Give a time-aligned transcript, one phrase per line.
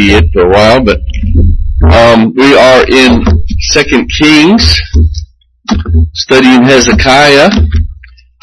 [0.00, 0.98] be it for a while, but
[1.92, 3.22] um, we are in
[3.68, 4.80] Second Kings,
[6.14, 7.50] studying Hezekiah,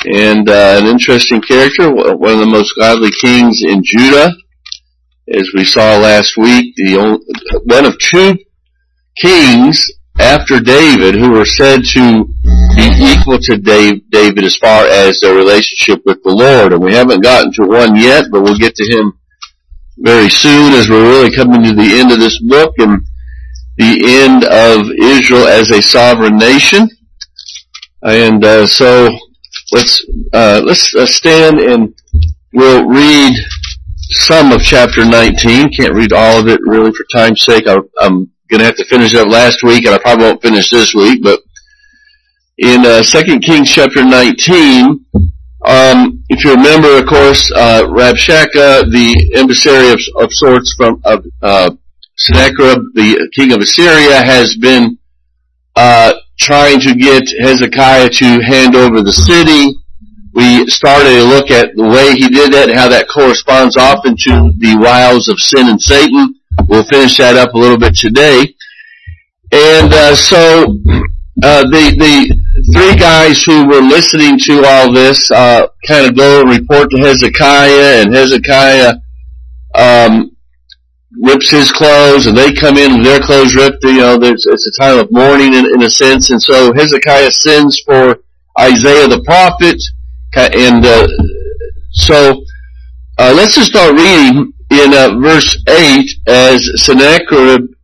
[0.05, 4.31] and uh, an interesting character, one of the most godly kings in Judah,
[5.33, 6.75] as we saw last week.
[6.75, 7.19] The only,
[7.63, 8.37] one of two
[9.17, 9.83] kings
[10.19, 12.25] after David who were said to
[12.75, 16.73] be equal to David as far as their relationship with the Lord.
[16.73, 19.16] And we haven't gotten to one yet, but we'll get to him
[19.97, 23.01] very soon as we're really coming to the end of this book and
[23.77, 26.89] the end of Israel as a sovereign nation.
[28.03, 29.17] And uh, so
[29.71, 31.93] let's uh, let's uh, stand and
[32.53, 33.33] we'll read
[34.11, 35.71] some of chapter 19.
[35.73, 37.67] Can't read all of it really for time's sake.
[37.67, 40.69] I, I'm going to have to finish up last week, and I probably won't finish
[40.69, 41.21] this week.
[41.21, 41.41] But
[42.57, 45.05] in uh, 2 Kings chapter 19,
[45.65, 51.25] um, if you remember, of course, uh, Rabshakeh, the emissary of, of sorts from of
[51.41, 51.71] uh,
[52.15, 54.97] Sennacherib, the king of Assyria, has been
[55.75, 59.73] uh, trying to get Hezekiah to hand over the city.
[60.33, 64.53] We started to look at the way he did that how that corresponds often to
[64.59, 66.35] the wiles of sin and Satan.
[66.67, 68.53] We'll finish that up a little bit today.
[69.51, 70.77] And uh, so
[71.43, 76.41] uh, the the three guys who were listening to all this uh, kind of go
[76.41, 78.95] and report to Hezekiah, and Hezekiah
[79.75, 80.35] um,
[81.21, 83.83] rips his clothes, and they come in with their clothes ripped.
[83.83, 87.81] You know, it's, a time of mourning in, in a sense, and so Hezekiah sends
[87.81, 88.19] for
[88.59, 89.77] Isaiah the prophet,
[90.35, 91.07] and uh,
[91.91, 92.43] so
[93.19, 97.76] uh, let's just start reading in uh, verse 8 as Sennacherib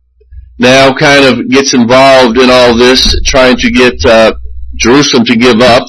[0.58, 4.34] now kind of gets involved in all this, trying to get uh,
[4.76, 5.86] Jerusalem to give up.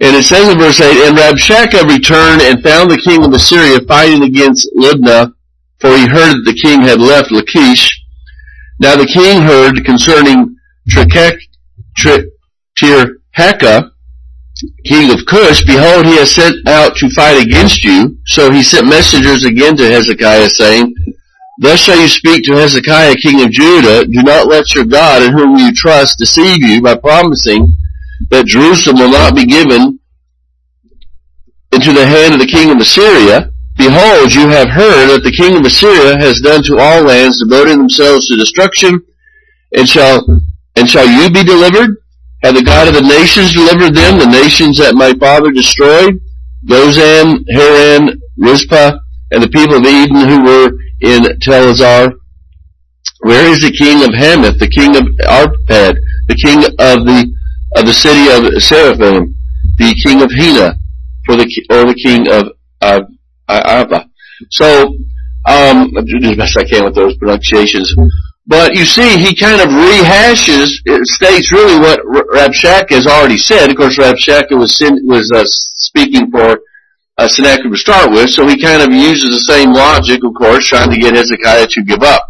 [0.00, 3.80] And it says in verse 8, And Rabshakeh returned and found the king of Assyria
[3.80, 5.32] fighting against Libnah,
[5.80, 8.02] for he heard that the king had left Lachish.
[8.78, 10.56] Now the king heard concerning
[12.78, 13.90] Tirhakah,
[14.84, 18.18] king of Cush, behold, he has sent out to fight against you.
[18.26, 20.94] So he sent messengers again to Hezekiah, saying,
[21.58, 25.32] Thus shall you speak to Hezekiah, king of Judah, do not let your God, in
[25.32, 27.76] whom you trust, deceive you by promising
[28.30, 29.98] that Jerusalem will not be given
[31.72, 33.50] into the hand of the king of Assyria.
[33.76, 37.78] Behold, you have heard that the king of Assyria has done to all lands, devoting
[37.78, 39.00] themselves to destruction,
[39.74, 40.26] and shall,
[40.76, 41.96] and shall you be delivered?
[42.42, 46.20] Have the God of the nations delivered them, the nations that my father destroyed?
[46.66, 48.98] Gozan, Haran, Rezeph,
[49.30, 50.70] and the people of Eden who were
[51.00, 52.12] in Telassar?
[53.20, 55.96] Where is the king of Hamath, the king of Arpad,
[56.28, 57.32] the king of the
[57.76, 59.34] of the city of Seraphim,
[59.76, 60.78] the king of Hena,
[61.24, 62.52] for the or the king of
[62.82, 63.02] uh,
[63.48, 64.08] Arba?
[64.50, 64.96] So,
[65.46, 67.92] um, I do the best I can with those pronunciations.
[68.46, 70.70] But you see, he kind of rehashes,
[71.06, 73.70] states really what Rabshakeh has already said.
[73.70, 76.60] Of course, Rabshakeh was was uh, speaking for
[77.18, 80.66] uh, Sennacherib to start with, so he kind of uses the same logic, of course,
[80.66, 82.22] trying to get Hezekiah to give up.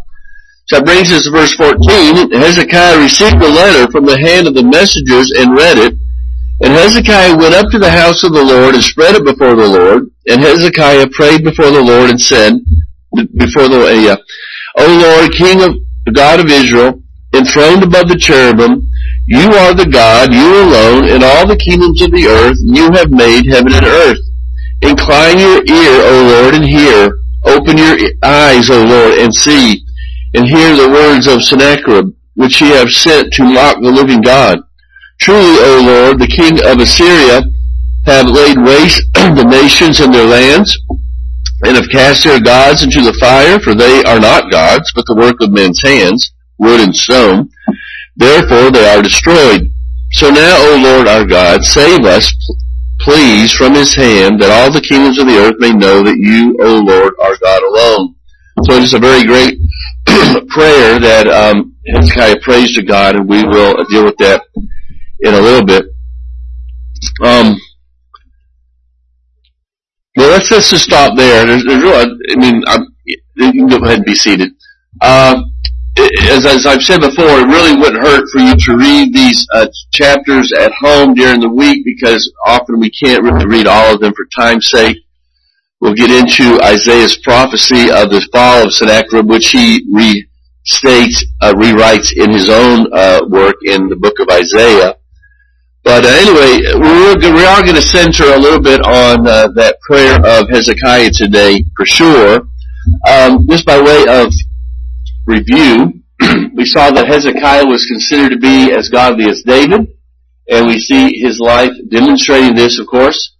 [0.67, 2.31] So that brings us to verse 14.
[2.31, 5.95] Hezekiah received a letter from the hand of the messengers and read it.
[6.59, 9.67] And Hezekiah went up to the house of the Lord and spread it before the
[9.67, 10.11] Lord.
[10.27, 12.59] And Hezekiah prayed before the Lord and said,
[13.37, 14.17] before the, uh,
[14.79, 15.75] O Lord, King of
[16.05, 17.01] the God of Israel,
[17.33, 18.87] enthroned above the cherubim.
[19.27, 22.57] You are the God, you alone, in all the kingdoms of the earth.
[22.63, 24.19] You have made heaven and earth.
[25.07, 27.21] Incline your ear, O Lord, and hear.
[27.45, 29.81] Open your eyes, O Lord, and see,
[30.33, 34.59] and hear the words of Sennacherib, which ye have sent to mock the living God.
[35.21, 37.41] Truly, O Lord, the king of Assyria
[38.05, 40.77] have laid waste the nations and their lands
[41.63, 45.15] and have cast their gods into the fire, for they are not gods, but the
[45.15, 47.49] work of men's hands, wood and stone.
[48.17, 49.71] Therefore they are destroyed.
[50.11, 52.35] So now, O Lord our God, save us,
[53.07, 56.57] please, from his hand, that all the kingdoms of the earth may know that you,
[56.59, 58.15] O Lord, are God alone.
[58.65, 59.57] So it is a very great
[60.49, 64.43] prayer that um, Hezekiah prays to God, and we will deal with that
[65.21, 65.85] in a little bit.
[67.23, 67.55] Um,
[70.17, 71.45] well, let's, just stop there.
[71.45, 74.51] There's, there's I mean, I'm, you can go ahead and be seated.
[74.99, 75.43] Uh,
[76.29, 79.67] as, as, I've said before, it really wouldn't hurt for you to read these uh,
[79.91, 84.13] chapters at home during the week because often we can't really read all of them
[84.13, 84.97] for time's sake.
[85.79, 92.11] We'll get into Isaiah's prophecy of the fall of Sennacherib, which he restates, uh, rewrites
[92.15, 94.95] in his own uh, work in the book of Isaiah.
[95.83, 99.77] But uh, anyway, we're, we are going to center a little bit on uh, that
[99.81, 102.41] prayer of Hezekiah today, for sure.
[103.09, 104.33] um, just by way of
[105.27, 106.01] review,
[106.55, 109.93] we saw that Hezekiah was considered to be as godly as David,
[110.49, 113.35] and we see his life demonstrating this, of course.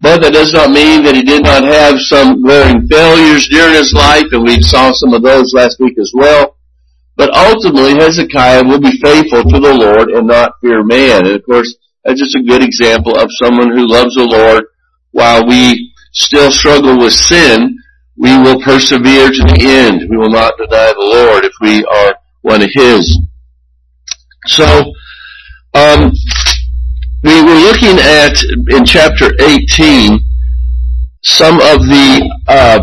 [0.00, 3.92] But that does not mean that he did not have some glaring failures during his
[3.92, 6.56] life, and we saw some of those last week as well.
[7.16, 11.26] But ultimately, Hezekiah will be faithful to the Lord and not fear man.
[11.26, 11.68] And of course,
[12.04, 14.64] that's just a good example of someone who loves the Lord
[15.12, 17.76] while we still struggle with sin.
[18.16, 20.08] We will persevere to the end.
[20.10, 23.18] We will not deny the Lord if we are one of His.
[24.46, 24.92] So,
[25.74, 26.12] um,
[27.22, 30.18] we were looking at in chapter 18
[31.22, 32.80] some of the uh,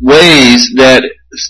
[0.00, 1.02] ways that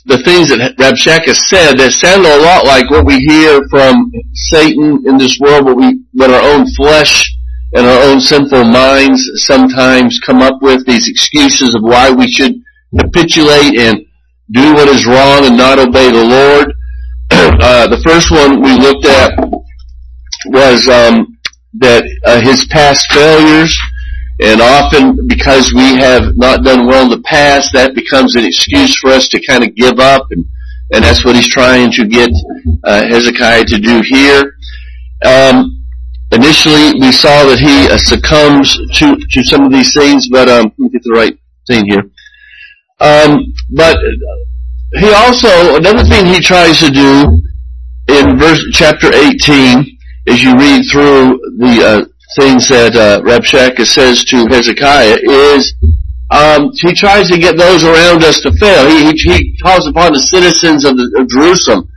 [0.06, 5.02] the things that Rabshakeh said that sound a lot like what we hear from Satan
[5.06, 7.35] in this world, what we, what our own flesh
[7.74, 12.54] and our own sinful minds sometimes come up with these excuses of why we should
[12.98, 14.06] capitulate and
[14.52, 16.72] do what is wrong and not obey the Lord.
[17.30, 19.36] uh, the first one we looked at
[20.46, 21.36] was um,
[21.74, 23.76] that uh, his past failures
[24.40, 28.96] and often because we have not done well in the past, that becomes an excuse
[28.98, 30.44] for us to kind of give up and,
[30.92, 32.30] and that's what he's trying to get
[32.84, 34.54] uh, Hezekiah to do here.
[35.24, 35.85] Um,
[36.32, 40.64] initially, we saw that he uh, succumbs to, to some of these things, but um,
[40.66, 42.10] let me get the right thing here.
[43.00, 43.98] Um, but
[44.94, 47.42] he also, another thing he tries to do
[48.08, 52.04] in verse, chapter 18, as you read through the uh,
[52.36, 55.74] things that uh, Rabshakeh says to Hezekiah is
[56.30, 58.88] um, he tries to get those around us to fail.
[58.88, 61.88] He, he, he calls upon the citizens of, the, of Jerusalem,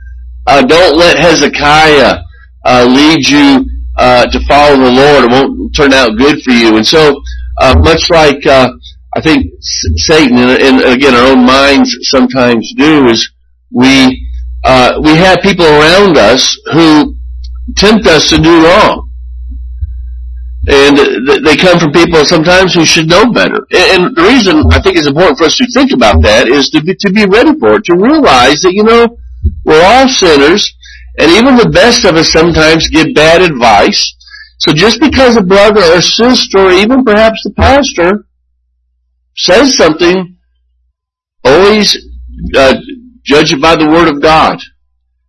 [0.46, 2.22] uh, don't let Hezekiah
[2.64, 5.24] uh, lead you uh, to follow the Lord.
[5.24, 6.76] It won't turn out good for you.
[6.76, 7.20] And so,
[7.60, 8.70] uh, much like uh,
[9.14, 13.30] I think Satan and, and, again our own minds sometimes do, is
[13.70, 14.26] we
[14.64, 17.16] uh, we have people around us who
[17.76, 19.10] tempt us to do wrong.
[20.68, 20.98] And
[21.44, 23.66] they come from people sometimes who should know better.
[23.72, 26.82] And the reason I think it's important for us to think about that is to
[26.82, 29.16] be, to be ready for it, to realize that, you know,
[29.64, 30.76] we're all sinners,
[31.18, 34.14] and even the best of us sometimes give bad advice.
[34.58, 38.26] So just because a brother or sister, or even perhaps the pastor,
[39.36, 40.36] says something,
[41.44, 41.96] always
[42.54, 42.74] uh,
[43.24, 44.58] judge it by the Word of God.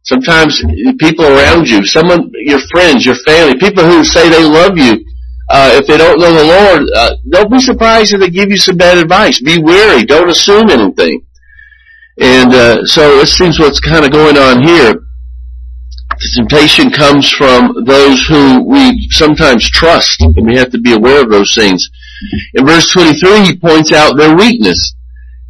[0.03, 0.61] Sometimes
[0.99, 5.03] people around you, someone, your friends, your family, people who say they love you,
[5.51, 8.57] uh, if they don't know the Lord, uh, don't be surprised if they give you
[8.57, 9.41] some bad advice.
[9.41, 10.05] Be wary.
[10.05, 11.25] Don't assume anything.
[12.19, 14.95] And uh, so it seems what's kind of going on here.
[16.21, 21.23] The temptation comes from those who we sometimes trust, and we have to be aware
[21.23, 21.89] of those things.
[22.53, 24.93] In verse 23, he points out their weakness.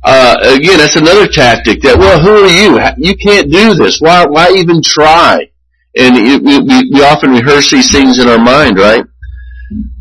[0.04, 2.80] Uh, again, that's another tactic that, well, who are you?
[2.98, 4.00] You can't do this.
[4.00, 5.52] Why, why even try?
[5.98, 9.04] And we, we often rehearse these things in our mind, right?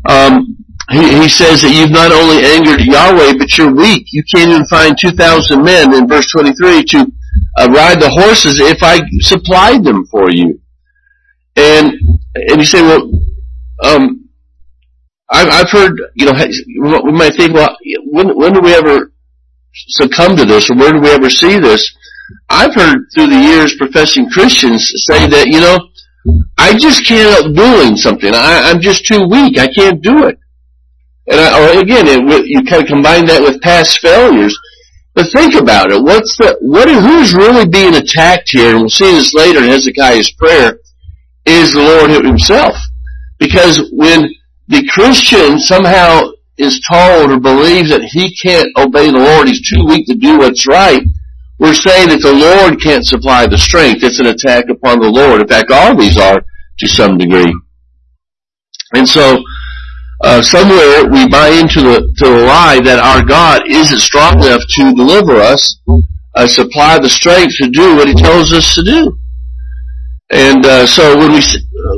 [0.07, 0.57] Um,
[0.89, 4.07] he, he says that you've not only angered Yahweh, but you're weak.
[4.11, 7.11] You can't even find 2,000 men in verse 23 to
[7.57, 10.60] uh, ride the horses if I supplied them for you.
[11.55, 11.93] And,
[12.35, 13.09] and you say, well,
[13.83, 14.29] um,
[15.29, 16.33] I've, I've heard, you know,
[17.03, 17.75] we might think, well,
[18.05, 19.11] when, when do we ever
[19.73, 21.95] succumb to this or where do we ever see this?
[22.49, 25.89] I've heard through the years professing Christians say that, you know,
[26.57, 28.33] I just can't help doing something.
[28.33, 29.57] I, I'm just too weak.
[29.57, 30.37] I can't do it.
[31.27, 34.57] And I, or again, it, you kind of combine that with past failures.
[35.13, 36.01] But think about it.
[36.01, 40.31] What's the, what, who's really being attacked here, and we'll see this later in Hezekiah's
[40.31, 40.79] prayer,
[41.45, 42.75] is the Lord himself.
[43.39, 44.29] Because when
[44.67, 49.85] the Christian somehow is told or believes that he can't obey the Lord, he's too
[49.85, 51.01] weak to do what's right,
[51.59, 54.03] we're saying that the Lord can't supply the strength.
[54.03, 55.41] It's an attack upon the Lord.
[55.41, 56.41] In fact, all these are
[56.79, 57.53] to some degree.
[58.93, 59.43] And so,
[60.23, 64.61] uh, somewhere we buy into the, to the lie that our God isn't strong enough
[64.69, 65.79] to deliver us,
[66.35, 69.17] uh, supply the strength to do what He tells us to do.
[70.31, 71.41] And uh, so when we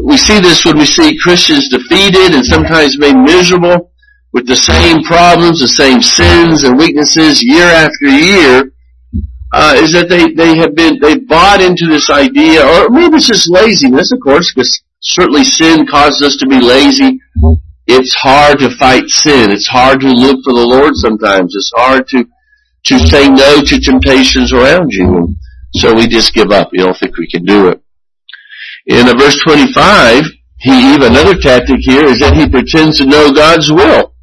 [0.03, 3.91] we see this, when we see Christians defeated and sometimes made miserable
[4.33, 8.71] with the same problems, the same sins and weaknesses year after year,
[9.53, 13.27] uh, is that they, they have been, they bought into this idea, or maybe it's
[13.27, 17.19] just laziness, of course, because certainly sin causes us to be lazy.
[17.85, 19.51] It's hard to fight sin.
[19.51, 21.53] It's hard to look for the Lord sometimes.
[21.53, 22.25] It's hard to,
[22.85, 25.35] to say no to temptations around you.
[25.75, 26.71] So we just give up.
[26.71, 27.82] We don't think we can do it.
[28.85, 30.25] In verse 25,
[30.59, 34.13] he, even another tactic here is that he pretends to know God's will.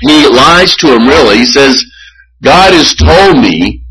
[0.00, 1.38] He lies to him really.
[1.38, 1.84] He says,
[2.42, 3.84] God has told me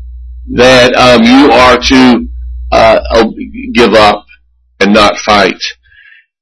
[0.54, 2.28] that um, you are to
[2.70, 3.30] uh,
[3.74, 4.26] give up
[4.80, 5.60] and not fight,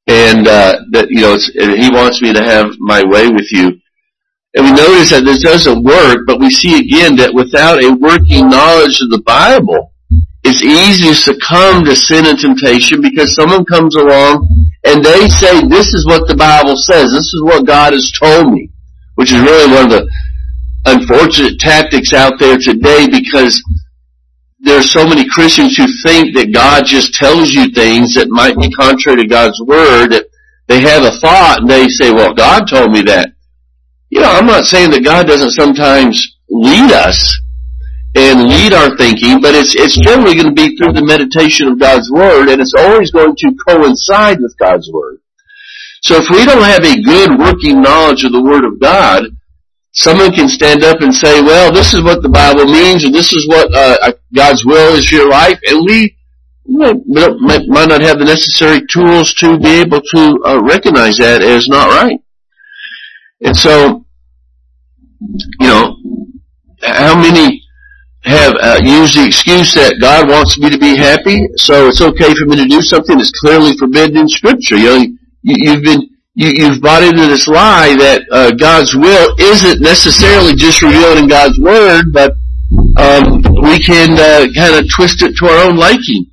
[0.06, 1.36] and uh, that you know
[1.76, 3.78] He wants me to have my way with you.
[4.54, 8.48] And we notice that this doesn't work, but we see again that without a working
[8.48, 9.89] knowledge of the Bible,
[10.42, 14.48] it's easy to succumb to sin and temptation because someone comes along
[14.84, 18.52] and they say, this is what the Bible says, this is what God has told
[18.52, 18.70] me,
[19.16, 20.10] which is really one of the
[20.86, 23.62] unfortunate tactics out there today because
[24.60, 28.56] there are so many Christians who think that God just tells you things that might
[28.56, 30.24] be contrary to God's Word, that
[30.68, 33.32] they have a thought and they say, well, God told me that.
[34.08, 37.40] You know, I'm not saying that God doesn't sometimes lead us
[38.20, 41.78] and lead our thinking, but it's, it's generally going to be through the meditation of
[41.78, 45.18] God's Word, and it's always going to coincide with God's Word.
[46.02, 49.24] So if we don't have a good working knowledge of the Word of God,
[49.92, 53.32] someone can stand up and say, well, this is what the Bible means, and this
[53.32, 56.16] is what uh, God's will is for your life, and we
[56.66, 61.68] might, might not have the necessary tools to be able to uh, recognize that as
[61.68, 62.20] not right.
[63.42, 64.04] And so,
[65.60, 65.96] you know,
[66.82, 67.62] how many
[68.22, 72.34] have uh, used the excuse that God wants me to be happy, so it's okay
[72.34, 74.76] for me to do something that's clearly forbidden in Scripture.
[74.76, 74.96] You know,
[75.42, 80.54] you, you've been you, you've bought into this lie that uh, God's will isn't necessarily
[80.54, 82.32] just revealed in God's Word, but
[82.96, 86.26] um, we can uh, kind of twist it to our own liking.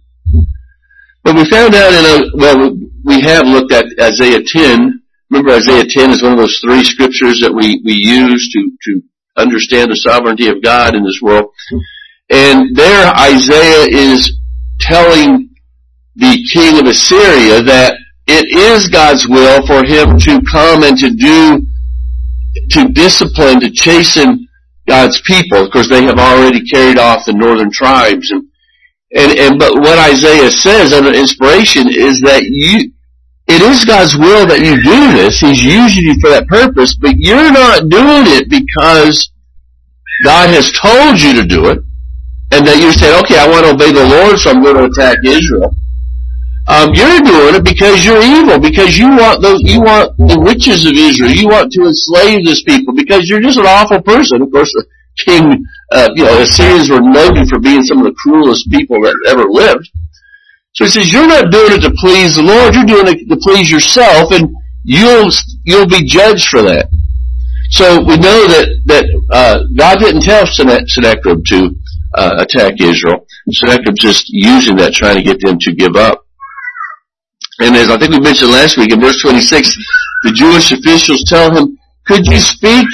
[1.24, 4.98] But we found out in a well, we have looked at Isaiah 10
[5.30, 9.02] Remember Isaiah 10 is one of those three scriptures that we, we use to, to
[9.38, 11.54] understand the sovereignty of God in this world.
[12.30, 14.38] And there Isaiah is
[14.80, 15.50] telling
[16.16, 21.10] the king of Assyria that it is God's will for him to come and to
[21.10, 21.66] do,
[22.72, 24.48] to discipline, to chasten
[24.88, 25.64] God's people.
[25.64, 28.30] Of course, they have already carried off the northern tribes.
[28.32, 28.44] And,
[29.16, 32.92] and, and, but what Isaiah says under inspiration is that you,
[33.48, 35.40] it is God's will that you do this.
[35.40, 39.32] He's using you for that purpose, but you're not doing it because
[40.24, 41.80] God has told you to do it,
[42.52, 44.86] and that you said, okay, I want to obey the Lord, so I'm going to
[44.86, 45.76] attack Israel.
[46.68, 50.86] Um, you're doing it because you're evil, because you want those, you want the riches
[50.86, 54.42] of Israel, you want to enslave this people, because you're just an awful person.
[54.42, 54.84] Of course, the
[55.24, 59.16] king, uh, you know, Assyrians were noted for being some of the cruelest people that
[59.32, 59.88] ever lived.
[60.78, 63.38] So he says, you're not doing it to please the Lord, you're doing it to
[63.42, 65.32] please yourself, and you'll,
[65.64, 66.88] you'll be judged for that.
[67.72, 71.76] So we know that, that, uh, God didn't tell Sennacherib to,
[72.14, 73.26] uh, attack Israel.
[73.50, 76.24] Sennacherib just using that, trying to get them to give up.
[77.58, 79.76] And as I think we mentioned last week in verse 26,
[80.22, 82.88] the Jewish officials tell him, could you speak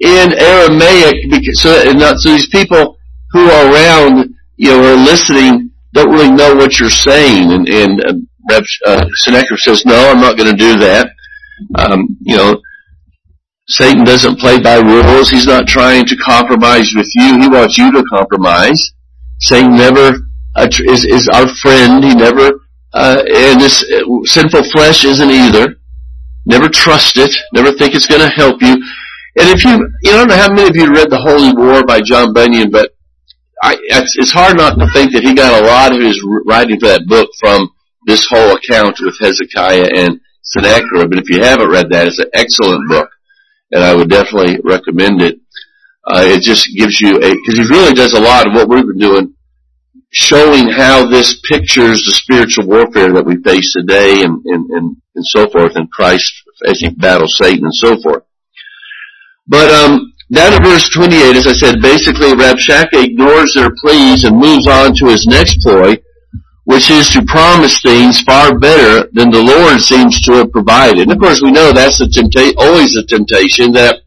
[0.00, 1.30] in Aramaic?
[1.30, 2.98] Because, so, not, so these people
[3.32, 7.52] who are around, you know, are listening don't really know what you're saying.
[7.52, 8.14] And, and uh,
[8.50, 11.10] Rep, uh, Sennacherib says, no, I'm not going to do that.
[11.76, 12.60] Um, you know,
[13.68, 15.30] Satan doesn't play by rules.
[15.30, 17.40] He's not trying to compromise with you.
[17.40, 18.92] He wants you to compromise.
[19.38, 20.18] Satan never
[20.56, 22.04] uh, is, is our friend.
[22.04, 22.60] He never,
[22.92, 25.76] uh, and this uh, sinful flesh isn't either.
[26.44, 27.34] Never trust it.
[27.52, 28.74] Never think it's going to help you.
[29.36, 29.70] And if you,
[30.02, 32.32] you know, I don't know how many of you read The Holy War by John
[32.32, 32.90] Bunyan, but
[33.64, 36.78] I, it's, it's hard not to think that he got a lot of his writing
[36.78, 37.70] for that book from
[38.06, 41.08] this whole account with Hezekiah and Sennacherib.
[41.08, 43.08] But if you haven't read that, it's an excellent book,
[43.72, 45.40] and I would definitely recommend it.
[46.06, 48.84] Uh, it just gives you a because he really does a lot of what we've
[48.84, 49.32] been doing,
[50.12, 55.24] showing how this pictures the spiritual warfare that we face today, and and and, and
[55.24, 56.30] so forth, and Christ
[56.68, 58.24] as he battles Satan and so forth.
[59.46, 64.36] But um, down in verse 28, as I said, basically Rabshakeh ignores their pleas and
[64.36, 65.96] moves on to his next ploy,
[66.64, 71.02] which is to promise things far better than the Lord seems to have provided.
[71.02, 74.00] And of course we know that's the tempta- always a temptation that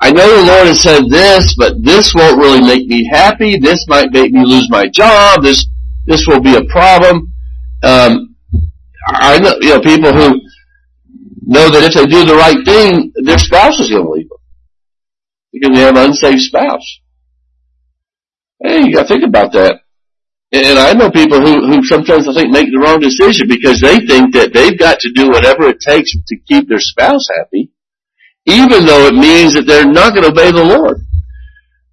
[0.00, 3.56] I know the Lord has said this, but this won't really make me happy.
[3.58, 5.42] This might make me lose my job.
[5.42, 5.66] This,
[6.06, 7.32] this will be a problem.
[7.84, 8.34] Um,
[9.06, 10.40] I know, you know, people who
[11.42, 14.31] know that if they do the right thing, their spouse is going to leave
[15.52, 17.00] because they have an unsaved spouse.
[18.62, 19.80] Hey, you gotta think about that.
[20.52, 24.04] And I know people who, who sometimes I think make the wrong decision because they
[24.04, 27.72] think that they've got to do whatever it takes to keep their spouse happy,
[28.44, 31.00] even though it means that they're not going to obey the Lord.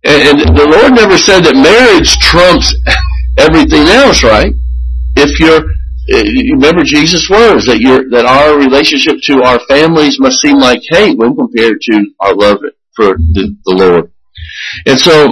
[0.03, 2.75] And, and the Lord never said that marriage trumps
[3.39, 4.51] everything else, right?
[5.15, 5.63] If you're,
[6.11, 10.83] eh, remember Jesus' words that you that our relationship to our families must seem like
[10.91, 12.59] hate when compared to our love
[12.99, 14.11] for the, the Lord.
[14.85, 15.31] And so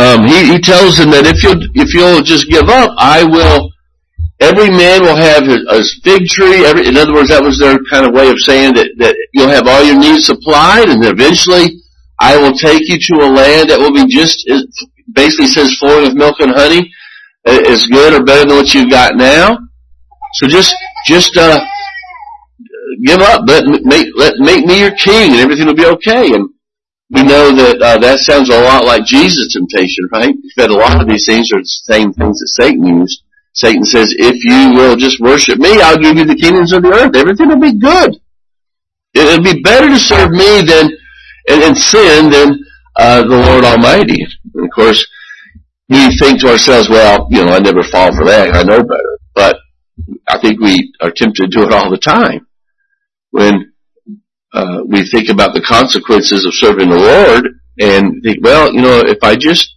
[0.00, 3.68] um, he, he tells him that if you'll, if you'll just give up, I will,
[4.40, 6.64] every man will have a, a fig tree.
[6.64, 9.52] Every, in other words, that was their kind of way of saying that, that you'll
[9.52, 11.76] have all your needs supplied and eventually
[12.18, 14.48] I will take you to a land that will be just,
[15.12, 16.88] basically says flowing with milk and honey,
[17.44, 19.58] is good or better than what you've got now.
[20.40, 20.74] So just,
[21.04, 21.60] just, uh,
[23.04, 26.32] give up, let, make, let, make me your king and everything will be okay.
[26.32, 26.48] And
[27.10, 30.34] we know that uh, that sounds a lot like Jesus' temptation, right?
[30.56, 33.22] That a lot of these things are the same things that Satan used.
[33.54, 36.92] Satan says, if you will just worship me, I'll give you the kingdoms of the
[36.92, 37.14] earth.
[37.16, 38.16] Everything will be good.
[39.12, 40.88] It'll be better to serve me than,
[41.48, 42.58] and, and sin than,
[42.96, 44.24] uh, the Lord Almighty.
[44.54, 45.06] And of course,
[45.88, 48.54] we think to ourselves, well, you know, I never fall for that.
[48.54, 49.18] I know better.
[49.34, 49.56] But
[50.28, 52.46] I think we are tempted to do it all the time.
[53.32, 53.72] When
[54.54, 57.48] uh, we think about the consequences of serving the Lord
[57.78, 59.74] and think, well, you know, if I just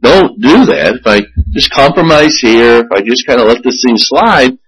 [0.00, 1.22] don't do that, if I
[1.52, 4.58] just compromise here, if I just kind of let this thing slide,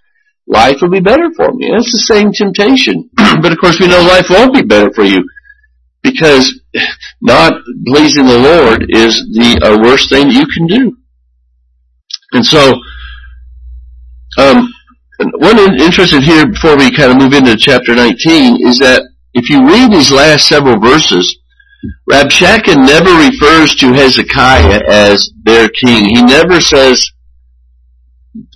[0.46, 1.70] life will be better for me.
[1.70, 3.10] That's the same temptation.
[3.42, 5.28] but of course we know life won't be better for you
[6.02, 6.60] because
[7.20, 7.52] not
[7.86, 10.96] pleasing the Lord is the uh, worst thing you can do.
[12.32, 12.74] And so,
[14.38, 14.72] um,
[15.18, 19.02] one interesting here before we kind of move into chapter 19 is that
[19.34, 21.38] if you read these last several verses,
[22.10, 26.04] Rabshakeh never refers to Hezekiah as their king.
[26.04, 27.10] He never says,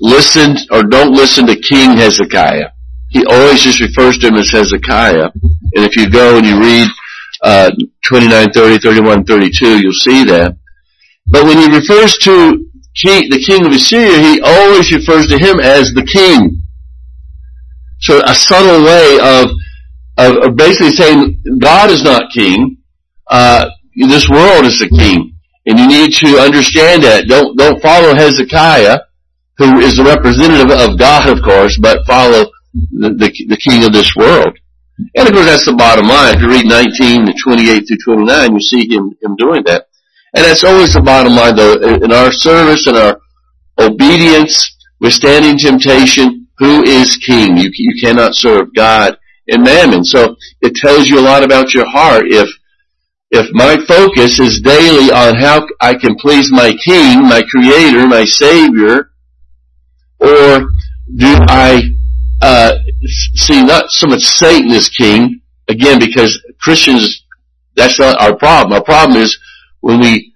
[0.01, 2.71] listen or don't listen to King Hezekiah.
[3.11, 5.31] He always just refers to him as Hezekiah.
[5.35, 6.89] And if you go and you read
[7.43, 7.71] uh,
[8.07, 10.57] 29, 30, 31, 32, you'll see that.
[11.27, 15.61] But when he refers to king, the king of Assyria, he always refers to him
[15.61, 16.63] as the king.
[18.01, 19.51] So a subtle way of
[20.19, 22.79] of, of basically saying God is not king.
[23.29, 27.29] Uh, this world is the king, and you need to understand that.
[27.29, 28.99] Don't don't follow Hezekiah,
[29.59, 33.93] who is the representative of God, of course, but follow the, the, the king of
[33.93, 34.59] this world.
[35.17, 36.37] And of course, that's the bottom line.
[36.37, 39.87] If you read 19 to 28 through 29, you see him him doing that.
[40.35, 41.75] And that's always the bottom line, though.
[41.75, 43.21] In our service and our
[43.79, 47.57] obedience, withstanding temptation, who is king?
[47.57, 49.17] You, you cannot serve God
[49.49, 50.05] and mammon.
[50.05, 52.25] So it tells you a lot about your heart.
[52.27, 52.49] If
[53.35, 58.25] if my focus is daily on how I can please my King, my Creator, my
[58.27, 59.11] Savior,
[60.21, 60.69] or
[61.17, 61.83] do I
[62.43, 62.75] uh,
[63.07, 67.25] see not so much Satan as king again because Christians
[67.75, 68.75] that's not our problem.
[68.75, 69.39] Our problem is
[69.83, 70.33] when we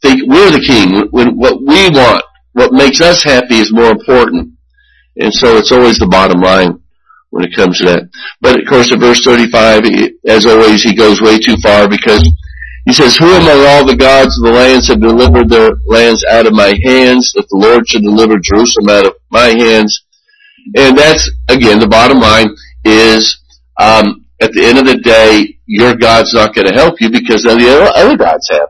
[0.00, 4.54] think we're the king, when what we want, what makes us happy is more important.
[5.16, 6.80] And so it's always the bottom line
[7.30, 8.08] when it comes to that.
[8.40, 9.84] But of course in verse 35,
[10.26, 12.22] as always, he goes way too far because
[12.86, 16.46] he says, Who among all the gods of the lands have delivered their lands out
[16.46, 20.04] of my hands, that the Lord should deliver Jerusalem out of my hands?
[20.76, 22.54] And that's, again, the bottom line
[22.84, 23.42] is,
[23.80, 27.44] um, at the end of the day, your God's not going to help you because
[27.44, 28.68] none of the other gods have.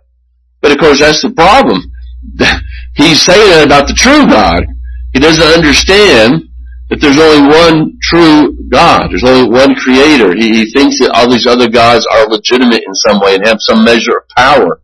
[0.64, 1.92] But of course, that's the problem.
[2.96, 4.64] He's saying that about the true God.
[5.12, 6.48] He doesn't understand
[6.88, 9.12] that there's only one true God.
[9.12, 10.32] There's only one creator.
[10.32, 13.60] He, he thinks that all these other gods are legitimate in some way and have
[13.60, 14.80] some measure of power.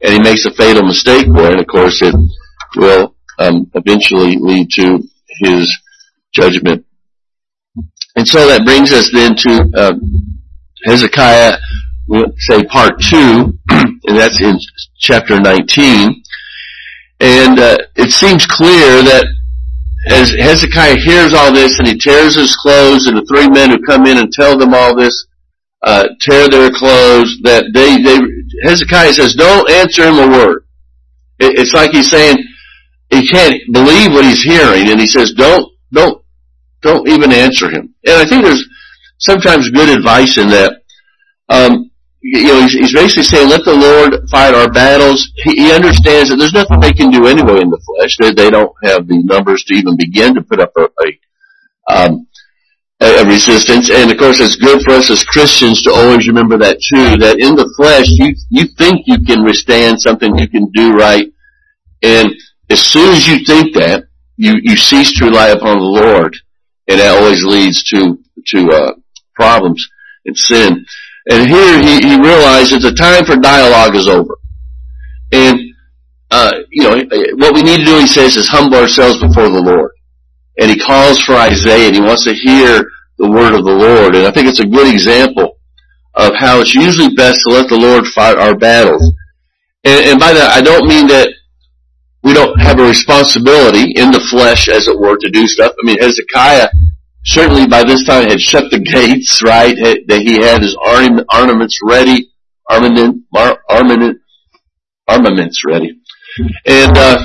[0.00, 2.16] And he makes a fatal mistake there, and of course it
[2.76, 5.04] will um, eventually lead to
[5.44, 5.68] his
[6.32, 6.86] judgment.
[8.16, 9.92] And so that brings us then to uh,
[10.86, 11.58] Hezekiah,
[12.08, 14.56] we'll say part two, and that's in
[15.00, 16.22] chapter 19.
[17.20, 19.26] And uh, it seems clear that
[20.08, 23.82] as Hezekiah hears all this and he tears his clothes and the three men who
[23.82, 25.26] come in and tell them all this,
[25.82, 28.18] uh, tear their clothes, that they, they,
[28.68, 30.64] Hezekiah says, don't answer him a word.
[31.38, 32.36] It, it's like he's saying,
[33.10, 36.22] he can't believe what he's hearing and he says, don't, don't,
[36.80, 37.94] don't even answer him.
[38.06, 38.64] And I think there's
[39.18, 40.80] sometimes good advice in that.
[41.50, 41.89] Um,
[42.22, 45.30] you know, he's, he's basically saying, let the Lord fight our battles.
[45.36, 48.16] He, he understands that there's nothing they can do anyway in the flesh.
[48.18, 52.26] They, they don't have the numbers to even begin to put up a, a, um,
[53.00, 53.88] a, a resistance.
[53.90, 57.40] And of course, it's good for us as Christians to always remember that too, that
[57.40, 61.26] in the flesh, you, you think you can withstand something you can do right.
[62.02, 62.34] And
[62.68, 64.04] as soon as you think that,
[64.36, 66.36] you, you cease to rely upon the Lord.
[66.88, 68.92] And that always leads to, to, uh,
[69.34, 69.88] problems
[70.26, 70.84] and sin.
[71.28, 74.34] And here he, he realizes the time for dialogue is over.
[75.32, 75.60] And,
[76.30, 76.96] uh, you know,
[77.36, 79.92] what we need to do, he says, is humble ourselves before the Lord.
[80.58, 82.84] And he calls for Isaiah and he wants to hear
[83.18, 84.14] the word of the Lord.
[84.14, 85.58] And I think it's a good example
[86.14, 89.12] of how it's usually best to let the Lord fight our battles.
[89.84, 91.28] And, and by that, I don't mean that
[92.22, 95.72] we don't have a responsibility in the flesh, as it were, to do stuff.
[95.82, 96.68] I mean, Hezekiah
[97.24, 99.76] certainly by this time had shut the gates, right?
[100.08, 100.76] That he had his
[101.32, 102.32] armaments ready,
[102.68, 103.24] armament,
[103.68, 104.18] armament,
[105.08, 106.00] armaments ready.
[106.66, 107.24] And, uh,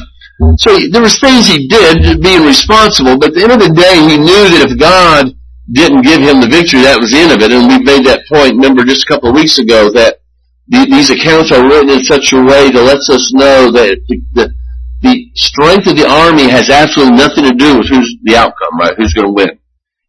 [0.58, 3.96] so there was things he did being responsible, but at the end of the day,
[4.04, 5.32] he knew that if God
[5.72, 7.52] didn't give him the victory, that was the end of it.
[7.52, 10.20] And we made that point, remember just a couple of weeks ago, that
[10.68, 14.54] these accounts are written in such a way to let us know that the, the,
[15.02, 18.94] the strength of the army has absolutely nothing to do with who's the outcome, right?
[18.98, 19.60] Who's going to win.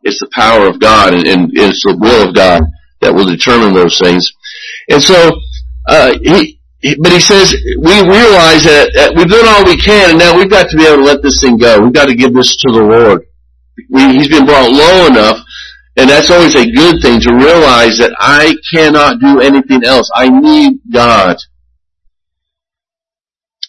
[0.07, 2.63] It's the power of God and, and it's the will of God
[3.03, 4.31] that will determine those things.
[4.89, 5.35] And so,
[5.89, 6.61] uh, he,
[7.03, 7.51] but he says,
[7.83, 10.87] we realize that, that, we've done all we can and now we've got to be
[10.87, 11.83] able to let this thing go.
[11.83, 13.27] We've got to give this to the Lord.
[13.91, 15.43] We, he's been brought low enough
[15.97, 20.09] and that's always a good thing to realize that I cannot do anything else.
[20.15, 21.37] I need God.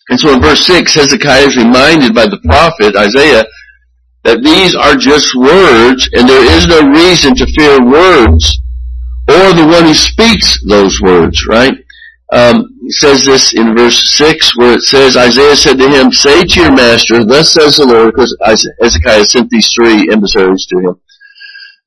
[0.09, 3.43] And so in verse 6, Hezekiah is reminded by the prophet Isaiah
[4.27, 8.59] that these are just words and there is no reason to fear words
[9.23, 11.71] or the one who speaks those words, right?
[12.33, 16.59] Um, says this in verse 6 where it says, Isaiah said to him, say to
[16.59, 18.35] your master, thus says the Lord, because
[18.81, 20.99] Hezekiah sent these three emissaries to him.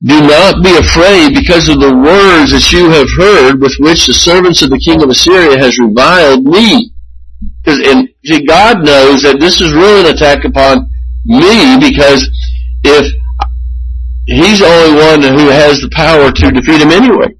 [0.01, 4.17] Do not be afraid because of the words that you have heard with which the
[4.17, 6.89] servants of the king of Assyria has reviled me.
[7.61, 10.90] Because and see, God knows that this is really an attack upon
[11.25, 12.29] me because
[12.83, 13.13] if
[14.25, 17.33] he's the only one who has the power to defeat him anyway.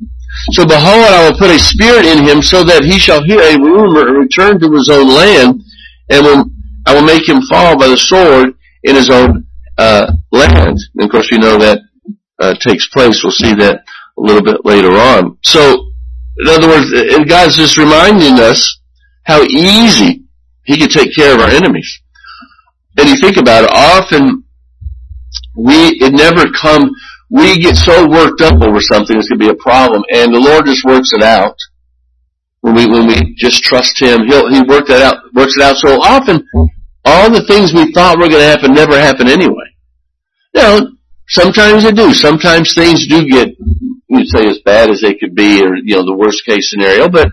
[0.52, 3.60] So behold, I will put a spirit in him so that he shall hear a
[3.60, 5.62] rumor and return to his own land,
[6.10, 6.46] and will,
[6.86, 9.46] I will make him fall by the sword in his own
[9.78, 10.78] uh, land.
[10.96, 11.80] And of course, you know that
[12.40, 13.24] uh, takes place.
[13.24, 13.84] We'll see that
[14.18, 15.38] a little bit later on.
[15.44, 15.92] So,
[16.38, 16.92] in other words,
[17.28, 18.80] God's just reminding us
[19.24, 20.24] how easy
[20.64, 22.02] He can take care of our enemies.
[23.02, 24.44] And you think about it, often
[25.58, 26.92] we, it never come,
[27.32, 30.40] we get so worked up over something it's going to be a problem, and the
[30.40, 31.56] Lord just works it out.
[32.60, 35.78] When we, when we just trust Him, He'll, He work that out, works it out.
[35.78, 36.48] So often,
[37.04, 39.74] all the things we thought were going to happen never happen anyway.
[40.54, 40.82] Now,
[41.28, 42.14] sometimes they do.
[42.14, 43.50] Sometimes things do get,
[44.10, 47.10] you'd say, as bad as they could be, or, you know, the worst case scenario,
[47.10, 47.32] but,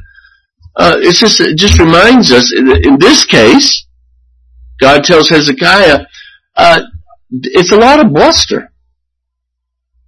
[0.76, 3.84] uh, it's just, it just reminds us, in this case,
[4.80, 6.06] God tells Hezekiah,
[6.56, 6.80] uh,
[7.30, 8.72] it's a lot of bluster.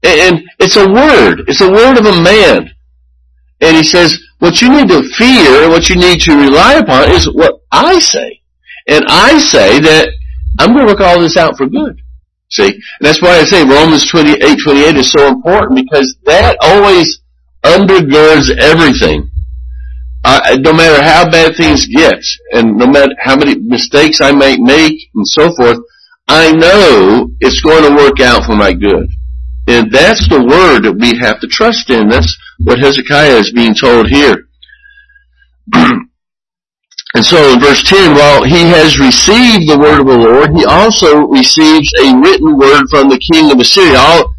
[0.02, 1.44] And it's a word.
[1.46, 2.70] It's a word of a man.
[3.60, 7.30] And he says, what you need to fear, what you need to rely upon is
[7.30, 8.40] what I say.
[8.88, 10.08] And I say that
[10.58, 12.00] I'm going to work all this out for good.
[12.50, 12.64] See?
[12.64, 17.20] And that's why I say Romans 28, 28 is so important because that always
[17.62, 19.30] undergirds everything.
[20.60, 24.98] No matter how bad things get, and no matter how many mistakes I may make,
[25.14, 25.78] and so forth,
[26.28, 29.10] I know it's going to work out for my good.
[29.66, 32.08] And that's the word that we have to trust in.
[32.08, 34.46] That's what Hezekiah is being told here.
[35.74, 40.64] and so in verse 10, while he has received the word of the Lord, he
[40.64, 43.98] also receives a written word from the king of Assyria.
[43.98, 44.34] All,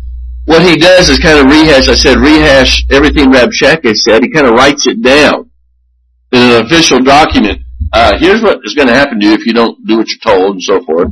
[0.46, 4.24] what he does is kind of rehash, I said rehash everything Rabshakeh said.
[4.24, 5.41] He kind of writes it down
[6.32, 7.62] in an official document.
[7.94, 10.36] Uh, here's what is going to happen to you if you don't do what you're
[10.36, 11.10] told and so forth.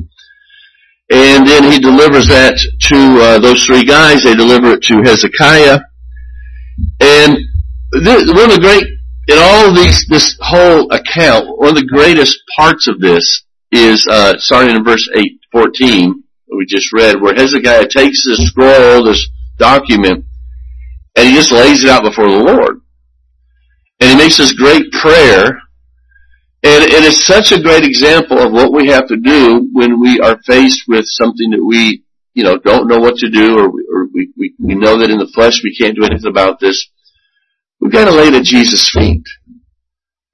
[1.11, 4.23] And then he delivers that to uh, those three guys.
[4.23, 5.79] They deliver it to Hezekiah.
[6.99, 7.37] And
[7.91, 8.83] one of the great,
[9.27, 14.37] in all these, this whole account, one of the greatest parts of this is, uh,
[14.37, 16.23] starting in verse 8, 14,
[16.55, 20.25] we just read, where Hezekiah takes this scroll, this document,
[21.15, 22.81] and he just lays it out before the Lord.
[23.99, 25.61] And he makes this great prayer
[26.61, 30.19] and it is such a great example of what we have to do when we
[30.19, 33.87] are faced with something that we, you know, don't know what to do or, we,
[33.93, 36.89] or we, we, we know that in the flesh we can't do anything about this.
[37.79, 39.23] We've got to lay it at Jesus' feet.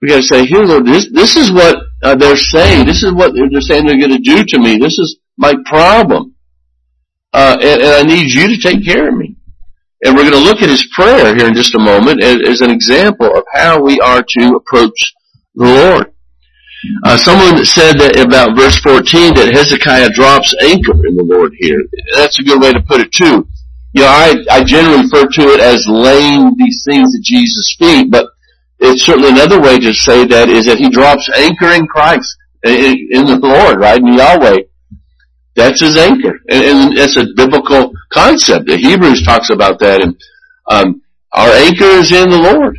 [0.01, 2.88] We've got to say, here, Lord, this, this is what uh, they're saying.
[2.88, 4.80] This is what they're saying they're going to do to me.
[4.80, 6.34] This is my problem.
[7.34, 9.36] Uh, and, and I need you to take care of me.
[10.03, 12.69] And we're going to look at his prayer here in just a moment as, an
[12.69, 15.13] example of how we are to approach
[15.55, 16.12] the Lord.
[17.03, 21.81] Uh, someone said that about verse 14 that Hezekiah drops anchor in the Lord here.
[22.13, 23.47] That's a good way to put it too.
[23.93, 28.12] You know, I, I generally refer to it as laying these things at Jesus' feet,
[28.12, 28.27] but
[28.79, 33.08] it's certainly another way to say that is that he drops anchor in Christ, in,
[33.10, 33.97] in the Lord, right?
[33.97, 34.60] In Yahweh.
[35.55, 36.38] That's his anchor.
[36.49, 38.67] And, and that's a biblical concept.
[38.67, 40.15] The Hebrews talks about that and,
[40.69, 41.01] um,
[41.33, 42.77] our anchor is in the Lord.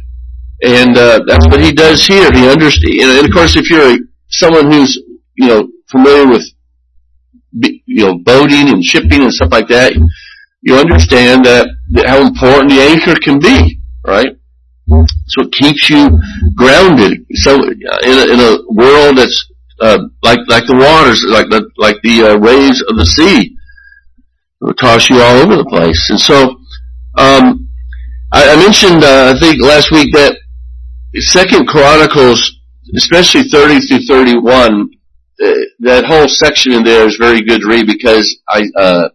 [0.62, 2.30] And, uh, that's what he does here.
[2.32, 4.98] He understands, and of course if you're a, someone who's,
[5.34, 6.44] you know, familiar with,
[7.52, 9.92] you know, boating and shipping and stuff like that,
[10.62, 14.36] you understand that, that how important the anchor can be, right?
[15.26, 16.18] So it keeps you
[16.54, 17.26] grounded.
[17.34, 21.96] So in a, in a world that's uh, like like the waters, like the like
[22.02, 23.55] the uh, waves of the sea,
[24.70, 26.10] it toss you all over the place.
[26.10, 26.56] And so
[27.18, 27.68] um,
[28.32, 30.36] I, I mentioned uh, I think last week that
[31.14, 32.60] Second Chronicles,
[32.96, 34.90] especially thirty through thirty one,
[35.42, 39.08] uh, that whole section in there is very good to read because I uh,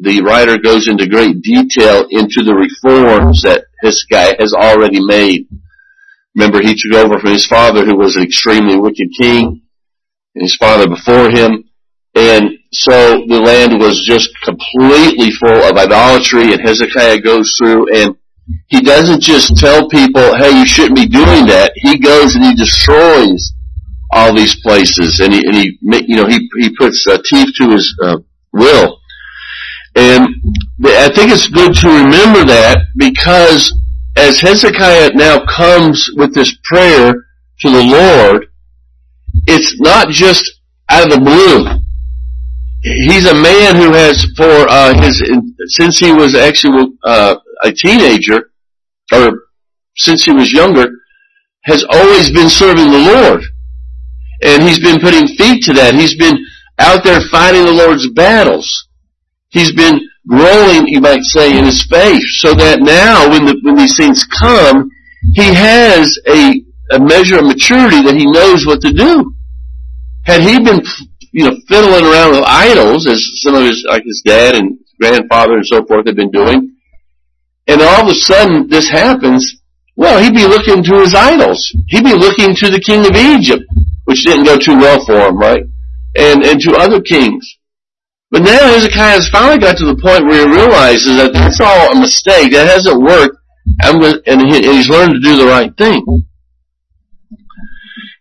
[0.00, 5.46] the writer goes into great detail into the reforms that this guy has already made.
[6.34, 9.62] Remember, he took over from his father, who was an extremely wicked king,
[10.34, 11.64] and his father before him.
[12.14, 18.16] And so the land was just completely full of idolatry, and Hezekiah goes through and
[18.68, 21.72] he doesn't just tell people, hey, you shouldn't be doing that.
[21.76, 23.52] He goes and he destroys
[24.12, 27.70] all these places, and he, and he you know, he, he puts uh, teeth to
[27.70, 28.18] his uh,
[28.52, 28.98] will.
[29.94, 30.28] And
[30.84, 33.72] I think it's good to remember that because
[34.16, 37.12] as Hezekiah now comes with this prayer
[37.60, 38.46] to the Lord,
[39.46, 41.81] it's not just out of the blue.
[42.82, 45.22] He's a man who has, for uh, his,
[45.66, 48.50] since he was actually uh, a teenager,
[49.12, 49.44] or
[49.96, 50.88] since he was younger,
[51.64, 53.42] has always been serving the Lord.
[54.42, 55.94] And he's been putting feet to that.
[55.94, 56.36] He's been
[56.78, 58.88] out there fighting the Lord's battles.
[59.50, 63.76] He's been growing, you might say, in his faith, so that now when the, when
[63.76, 64.88] these things come,
[65.34, 69.34] he has a, a measure of maturity that he knows what to do.
[70.24, 70.82] Had he been,
[71.32, 75.54] you know, fiddling around with idols, as some of his, like his dad and grandfather
[75.54, 76.76] and so forth had been doing,
[77.66, 79.62] and all of a sudden this happens,
[79.96, 81.60] well, he'd be looking to his idols.
[81.88, 83.64] He'd be looking to the king of Egypt,
[84.04, 85.64] which didn't go too well for him, right?
[86.16, 87.58] And, and to other kings.
[88.30, 91.92] But now Hezekiah has finally got to the point where he realizes that that's all
[91.92, 92.52] a mistake.
[92.52, 93.36] That hasn't worked.
[93.84, 96.02] and he's learned to do the right thing.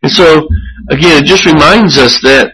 [0.03, 0.47] And so,
[0.89, 2.51] again, it just reminds us that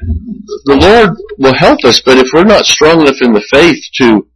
[0.65, 4.27] the Lord will help us, but if we're not strong enough in the faith to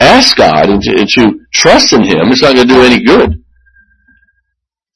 [0.00, 3.04] ask God and to, and to trust in Him, it's not going to do any
[3.04, 3.44] good.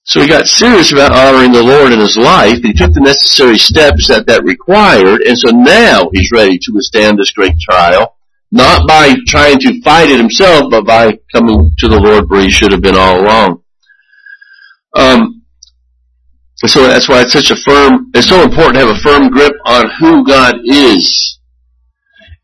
[0.09, 2.63] So he got serious about honoring the Lord in his life.
[2.63, 7.19] He took the necessary steps that that required, and so now he's ready to withstand
[7.19, 8.17] this great trial,
[8.51, 12.49] not by trying to fight it himself, but by coming to the Lord where he
[12.49, 13.63] should have been all along.
[14.97, 15.38] Um,
[16.67, 19.55] so that's why it's such a firm, it's so important to have a firm grip
[19.65, 21.39] on who God is,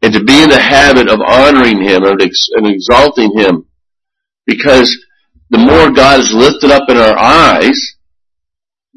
[0.03, 3.67] and to be in the habit of honoring Him and exalting Him,
[4.47, 4.97] because
[5.51, 7.79] the more God is lifted up in our eyes,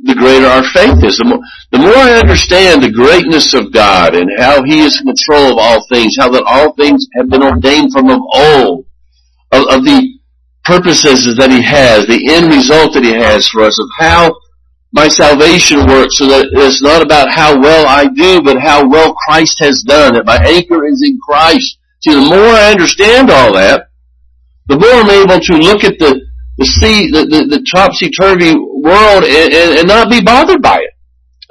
[0.03, 1.17] the greater our faith is.
[1.17, 1.39] The more,
[1.71, 5.58] the more I understand the greatness of God and how He is in control of
[5.58, 8.86] all things, how that all things have been ordained from of old,
[9.51, 10.19] of, of the
[10.63, 14.36] purposes that He has, the end result that He has for us, of how
[14.93, 19.13] my salvation works so that it's not about how well I do, but how well
[19.13, 21.78] Christ has done, that my anchor is in Christ.
[22.00, 23.89] See, the more I understand all that,
[24.67, 29.23] the more I'm able to look at the the sea, the, the, the topsy-turvy world
[29.23, 30.93] and, and, and, not be bothered by it.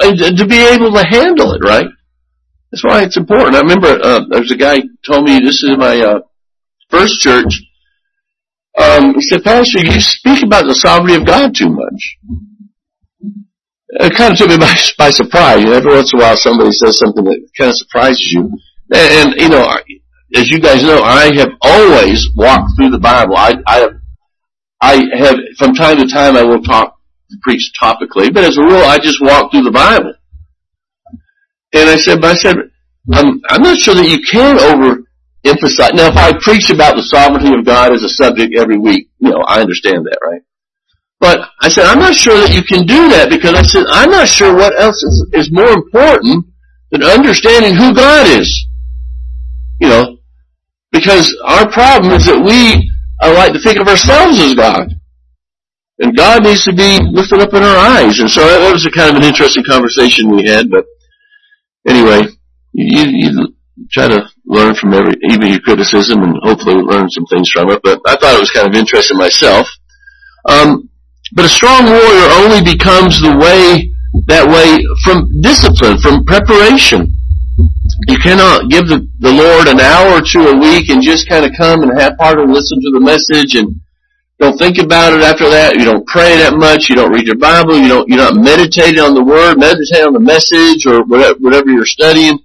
[0.01, 1.87] And to be able to handle it, right?
[2.73, 3.55] That's why it's important.
[3.55, 6.21] I remember, uh, there's a guy told me, this is my, uh,
[6.91, 7.63] first church.
[8.77, 12.19] Um, he said, Pastor, you speak about the sovereignty of God too much.
[13.99, 15.65] It kind of took me by, by surprise.
[15.65, 18.51] Every once in a while somebody says something that kind of surprises you.
[18.93, 19.69] And, and you know,
[20.35, 23.37] as you guys know, I have always walked through the Bible.
[23.37, 23.93] I, I have
[24.81, 26.99] I have, from time to time, I will talk,
[27.43, 30.15] preach topically, but as a rule, I just walk through the Bible.
[31.73, 32.57] And I said, but I said,
[33.13, 35.95] I'm, I'm not sure that you can overemphasize.
[35.95, 39.31] Now, if I preach about the sovereignty of God as a subject every week, you
[39.31, 40.43] know, I understand that, right?
[41.19, 44.11] But I said, I'm not sure that you can do that because I said, I'm
[44.11, 46.47] not sure what else is, is more important
[46.91, 48.67] than understanding who God is.
[49.81, 50.19] You know,
[50.93, 54.93] because our problem is that we I like to think of ourselves as God.
[55.99, 58.21] And God needs to be lifted up in our eyes.
[58.21, 60.85] And so that was a kind of an interesting conversation we had, but
[61.89, 62.29] anyway,
[62.73, 63.55] you, you
[63.91, 67.81] try to learn from every, even your criticism and hopefully learn some things from it,
[67.83, 69.67] but I thought it was kind of interesting myself.
[70.47, 70.91] Um,
[71.33, 73.93] but a strong warrior only becomes the way,
[74.27, 77.17] that way from discipline, from preparation
[78.09, 81.45] you cannot give the, the Lord an hour or two a week and just kind
[81.45, 83.81] of come and half-heartedly listen to the message and
[84.39, 85.77] don't think about it after that.
[85.77, 86.91] You don't pray that much.
[86.91, 87.79] You don't read your Bible.
[87.79, 91.71] You don't, you're not meditating on the Word, meditating on the message or whatever, whatever
[91.71, 92.39] you're studying.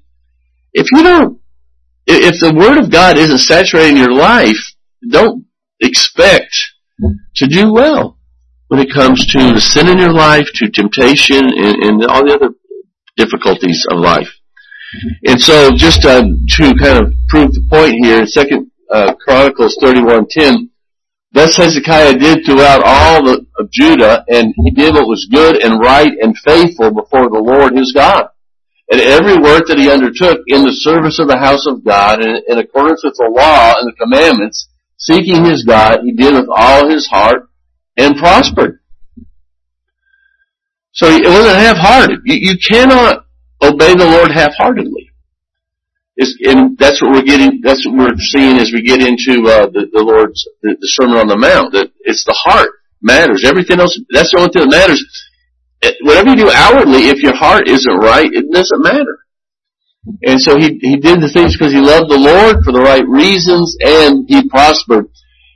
[0.71, 1.41] If you don't,
[2.07, 4.57] if the Word of God isn't saturating your life,
[5.09, 5.45] don't
[5.81, 6.53] expect
[7.35, 8.17] to do well
[8.71, 12.31] when it comes to the sin in your life, to temptation, and, and all the
[12.31, 12.55] other
[13.17, 14.31] difficulties of life.
[15.27, 20.25] And so, just uh, to kind of prove the point here, Second uh, Chronicles thirty-one
[20.29, 20.69] ten,
[21.33, 25.81] thus Hezekiah did throughout all the, of Judah, and he did what was good and
[25.81, 28.29] right and faithful before the Lord his God.
[28.89, 32.41] And every work that he undertook in the service of the house of God, and
[32.47, 36.87] in accordance with the law and the commandments, seeking his God, he did with all
[36.89, 37.50] his heart
[37.97, 38.79] and prospered.
[40.93, 42.19] So it wasn't half-hearted.
[42.25, 43.25] You, you cannot
[43.61, 45.09] obey the Lord half-heartedly.
[46.45, 49.89] And that's what we're getting, that's what we're seeing as we get into, uh, the,
[49.91, 52.69] the Lord's, the, the Sermon on the Mount, that it's the heart
[53.01, 53.43] matters.
[53.45, 55.01] Everything else, that's the only thing that matters.
[56.03, 59.17] Whatever you do outwardly, if your heart isn't right, it doesn't matter.
[60.21, 63.07] And so he, he did the things because he loved the Lord for the right
[63.07, 65.09] reasons and he prospered.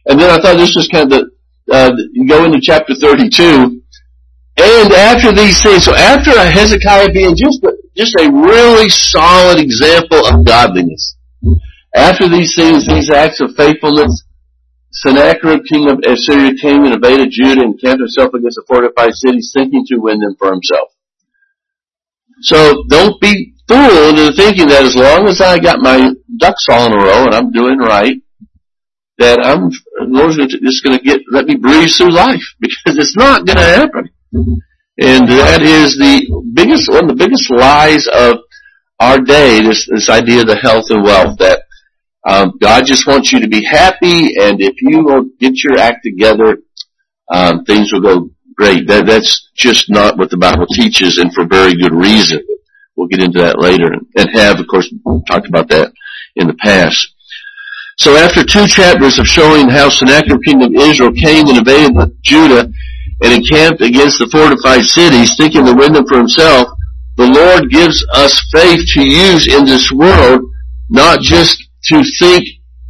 [0.05, 1.29] And then I thought this was kind of the,
[1.71, 1.91] uh,
[2.27, 3.81] go into chapter 32,
[4.57, 10.25] and after these things, so after Hezekiah being just a, just a really solid example
[10.25, 11.17] of godliness,
[11.95, 14.23] after these things, these acts of faithfulness,
[14.91, 19.39] Sennacherib, king of Assyria, came and invaded Judah and camped himself against a fortified city,
[19.53, 20.89] thinking to win them for himself.
[22.41, 26.85] So don't be fooled into thinking that as long as I got my ducks all
[26.85, 28.15] in a row and I'm doing right,
[29.17, 29.69] that I'm
[30.07, 33.63] Lord's just going to get let me breeze through life because it's not going to
[33.63, 34.09] happen.
[34.97, 36.23] And that is the
[36.53, 38.39] biggest, one of the biggest lies of
[38.99, 41.63] our day, this, this idea of the health and wealth, that
[42.25, 45.99] um, God just wants you to be happy, and if you will get your act
[46.03, 46.59] together,
[47.31, 48.87] um, things will go great.
[48.87, 52.41] That, that's just not what the Bible teaches, and for very good reason.
[52.95, 54.91] We'll get into that later, and have, of course,
[55.27, 55.91] talked about that
[56.37, 57.13] in the past.
[57.97, 62.69] So after two chapters of showing how Sennacherib, king of Israel, came and invaded Judah,
[63.23, 66.67] and encamped against the fortified cities, thinking to win them for himself,
[67.15, 70.41] the Lord gives us faith to use in this world,
[70.89, 72.45] not just to think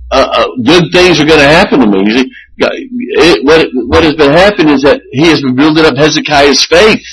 [0.10, 2.32] uh, uh, good things are going to happen to me.
[2.58, 7.06] It, what, what has been happening is that he has been building up Hezekiah's faith.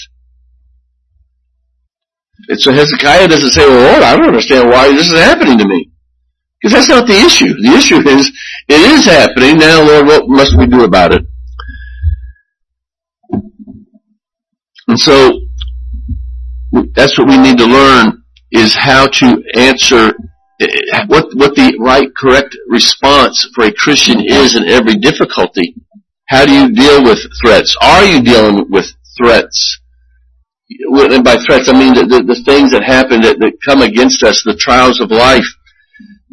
[2.48, 5.68] And so Hezekiah doesn't say, well, Lord, I don't understand why this is happening to
[5.68, 5.91] me.
[6.62, 7.52] Because that's not the issue.
[7.62, 8.30] The issue is,
[8.68, 9.58] it is happening.
[9.58, 11.22] Now, Lord, what must we do about it?
[14.86, 15.40] And so
[16.94, 20.12] that's what we need to learn is how to answer
[21.08, 25.74] what what the right correct response for a Christian is in every difficulty.
[26.28, 27.76] How do you deal with threats?
[27.82, 28.86] Are you dealing with
[29.18, 29.80] threats?
[30.70, 34.22] And by threats, I mean the, the, the things that happen that, that come against
[34.22, 35.44] us, the trials of life.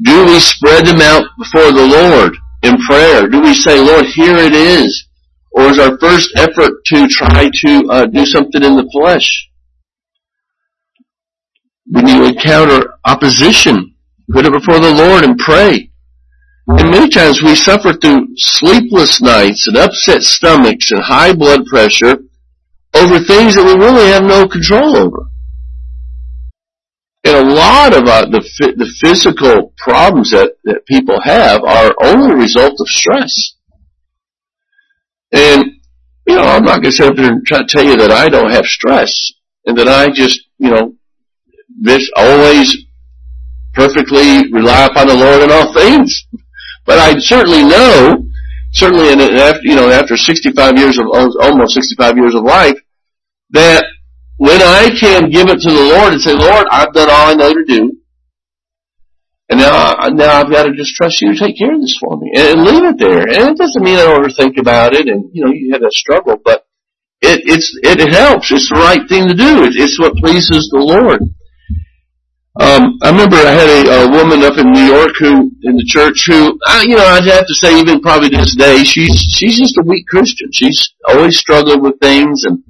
[0.02, 2.34] Do we spread them out before the Lord
[2.64, 3.28] in prayer?
[3.28, 5.08] Do we say, Lord, here it is?
[5.52, 9.50] Or is our first effort to try to uh, do something in the flesh?
[11.88, 13.96] When you encounter opposition,
[14.32, 15.92] put it before the Lord and pray.
[16.68, 22.20] And many times we suffer through sleepless nights and upset stomachs and high blood pressure
[22.94, 25.30] over things that we really have no control over.
[27.24, 28.42] And a lot of uh, the,
[28.78, 33.56] the physical problems that, that people have are only a result of stress.
[35.32, 35.66] And,
[36.28, 38.12] you know, I'm not going to sit up here and try to tell you that
[38.12, 39.14] I don't have stress
[39.66, 40.96] and that I just, you know,
[41.82, 42.78] this always
[43.74, 46.26] perfectly rely upon the Lord in all things.
[46.86, 48.24] But I certainly know,
[48.72, 51.06] certainly in, after, you know, after 65 years of,
[51.42, 52.78] almost 65 years of life,
[53.52, 53.86] that
[54.40, 57.34] when I can give it to the Lord and say, Lord, I've done all I
[57.36, 57.92] know to do,
[59.50, 62.18] and now, now I've got to just trust you to take care of this for
[62.18, 63.20] me and, leave it there.
[63.20, 65.82] And it doesn't mean I don't ever think about it and, you know, you have
[65.82, 66.68] a struggle, but
[67.22, 68.52] it, it's, it, it helps.
[68.52, 69.64] It's the right thing to do.
[69.66, 71.22] It, it's what pleases the Lord.
[72.62, 75.88] Um, I remember I had a, a woman up in New York who, in the
[75.88, 79.18] church who, I, you know, I'd have to say even probably to this day, she's,
[79.34, 80.50] she's just a weak Christian.
[80.54, 82.62] She's always struggled with things and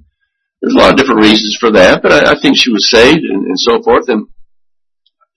[0.62, 3.24] there's a lot of different reasons for that, but I, I think she was saved
[3.24, 4.10] and, and so forth.
[4.10, 4.28] And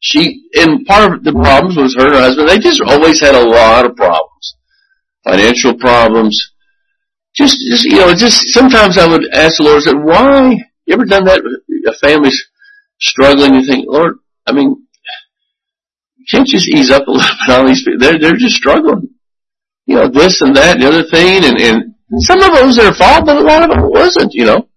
[0.00, 3.36] she, and part of the problems was her and her husband, they just always had
[3.36, 4.56] a lot of problems.
[5.22, 6.34] Financial problems.
[7.34, 10.56] Just, just, you know, just, sometimes I would ask the Lord, I said, why,
[10.86, 11.40] you ever done that?
[11.86, 12.42] A family's
[13.00, 14.86] struggling, you think, Lord, I mean,
[16.16, 18.00] you can't just ease up a little bit on these people.
[18.00, 19.14] They're, they're just struggling.
[19.86, 22.76] you know, this and that and the other thing, and, and some of it was
[22.76, 24.68] their fault, but a lot of it wasn't, you know.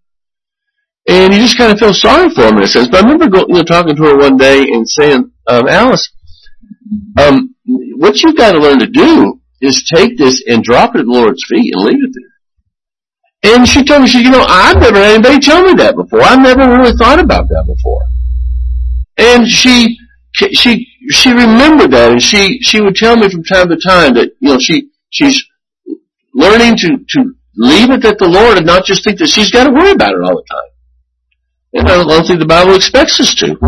[1.07, 2.87] And you just kind of feel sorry for them in a sense.
[2.87, 6.11] But I remember you know, talking to her one day and saying, um, Alice,
[7.19, 7.55] um,
[7.97, 11.11] what you've got to learn to do is take this and drop it at the
[11.11, 13.55] Lord's feet and leave it there.
[13.55, 16.21] And she told me, she, you know, I've never had anybody tell me that before.
[16.23, 18.01] I've never really thought about that before.
[19.17, 19.97] And she,
[20.33, 24.31] she, she remembered that and she, she would tell me from time to time that,
[24.39, 25.45] you know, she, she's
[26.33, 29.65] learning to, to leave it at the Lord and not just think that she's got
[29.65, 30.74] to worry about it all the time.
[31.75, 33.59] And I don't think the Bible expects us to.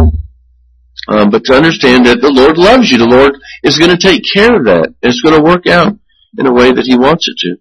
[1.10, 2.98] Um, but to understand that the Lord loves you.
[2.98, 4.96] The Lord is going to take care of that.
[5.02, 5.94] It's going to work out
[6.38, 7.58] in a way that He wants it to.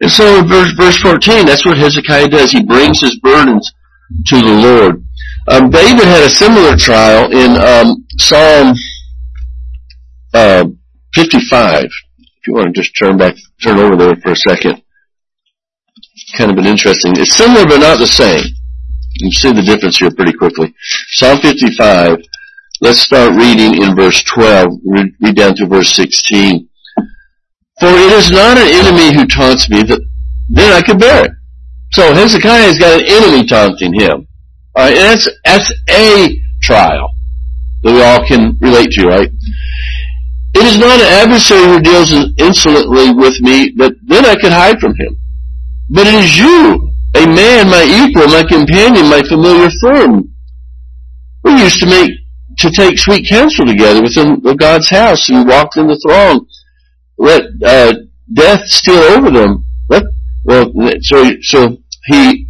[0.00, 2.50] And so verse, verse 14, that's what Hezekiah does.
[2.50, 3.72] He brings his burdens
[4.26, 5.04] to the Lord.
[5.48, 8.74] Um, David had a similar trial in um, Psalm
[10.34, 10.66] uh,
[11.14, 11.84] 55.
[11.84, 11.90] If
[12.46, 14.82] you want to just turn back, turn over there for a second.
[16.36, 17.12] Kind of an interesting.
[17.16, 18.44] It's similar but not the same.
[19.20, 20.74] You see the difference here pretty quickly.
[21.12, 22.18] Psalm 55,
[22.80, 26.68] let's start reading in verse 12, read, read down to verse 16.
[27.80, 30.00] For it is not an enemy who taunts me, that
[30.48, 31.30] then I can bear it.
[31.92, 34.26] So Hezekiah has got an enemy taunting him.
[34.76, 37.10] Alright, and that's, that's a trial
[37.82, 39.30] that we all can relate to, right?
[40.54, 44.80] It is not an adversary who deals insolently with me, that then I could hide
[44.80, 45.16] from him.
[45.88, 46.85] But it is you
[47.26, 50.28] a man, my equal, my companion, my familiar friend.
[51.42, 52.10] We used to make,
[52.58, 56.46] to take sweet counsel together within God's house and walked in the throng.
[57.18, 57.92] Let, uh,
[58.32, 59.66] death steal over them.
[59.88, 60.04] Let,
[60.44, 62.48] well, so, so he,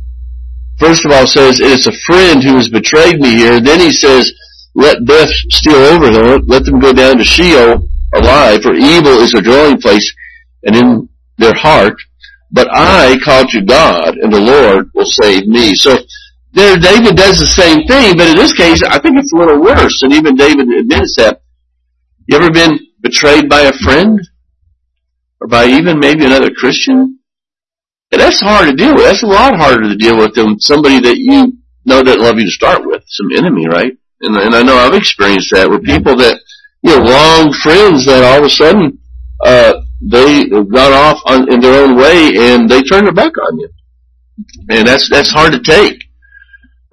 [0.78, 3.60] first of all says, it's a friend who has betrayed me here.
[3.60, 4.32] Then he says,
[4.74, 6.42] let death steal over them.
[6.46, 10.14] Let them go down to Sheol alive, for evil is a dwelling place,
[10.64, 11.08] and in
[11.38, 11.96] their heart
[12.50, 15.74] but I called to God, and the Lord will save me.
[15.74, 15.96] So
[16.52, 19.60] there, David does the same thing, but in this case, I think it's a little
[19.60, 20.02] worse.
[20.02, 21.42] And even David admits that.
[22.26, 24.20] You ever been betrayed by a friend?
[25.40, 27.18] Or by even maybe another Christian?
[28.10, 29.04] And that's hard to deal with.
[29.04, 31.52] That's a lot harder to deal with than somebody that you
[31.84, 33.02] know doesn't love you to start with.
[33.06, 33.92] Some enemy, right?
[34.22, 36.40] And, and I know I've experienced that with people that,
[36.82, 38.98] you know, long friends that all of a sudden,
[39.44, 43.58] uh, they got off on, in their own way and they turned their back on
[43.58, 43.68] you.
[44.68, 46.02] And that's, that's hard to take.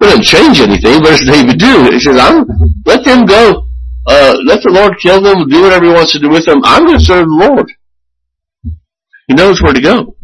[0.00, 2.46] doesn't change anything, but as David do, he says, I'm,
[2.86, 3.68] let them go.
[4.06, 6.60] Uh, let the Lord kill them, do whatever he wants to do with them.
[6.64, 7.72] I'm going to serve the Lord.
[9.28, 10.16] He knows where to go.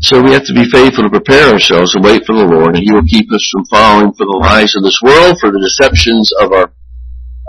[0.00, 2.84] So we have to be faithful to prepare ourselves and wait for the Lord, and
[2.84, 6.30] He will keep us from falling for the lies of this world, for the deceptions
[6.40, 6.72] of our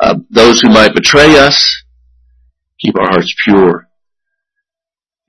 [0.02, 1.84] uh, those who might betray us.
[2.80, 3.88] Keep our hearts pure.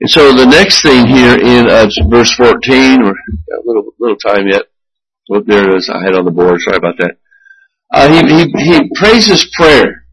[0.01, 4.47] And so the next thing here in uh, verse 14, or a little little time
[4.47, 4.63] yet.
[5.31, 5.89] Oh, there it is.
[5.89, 6.59] I had on the board.
[6.61, 7.17] Sorry about that.
[7.93, 10.05] Uh, he, he, he praises prayer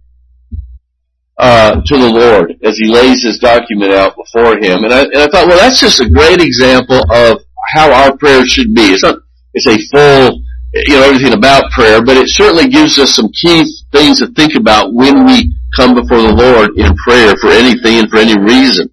[1.39, 4.85] uh, to the Lord as he lays his document out before him.
[4.85, 7.41] And I, and I thought, well, that's just a great example of
[7.75, 8.93] how our prayer should be.
[8.93, 9.19] It's not,
[9.55, 10.43] it's a full
[10.87, 14.55] you know, everything about prayer, but it certainly gives us some key things to think
[14.55, 18.89] about when we come before the Lord in prayer for anything and for any reason.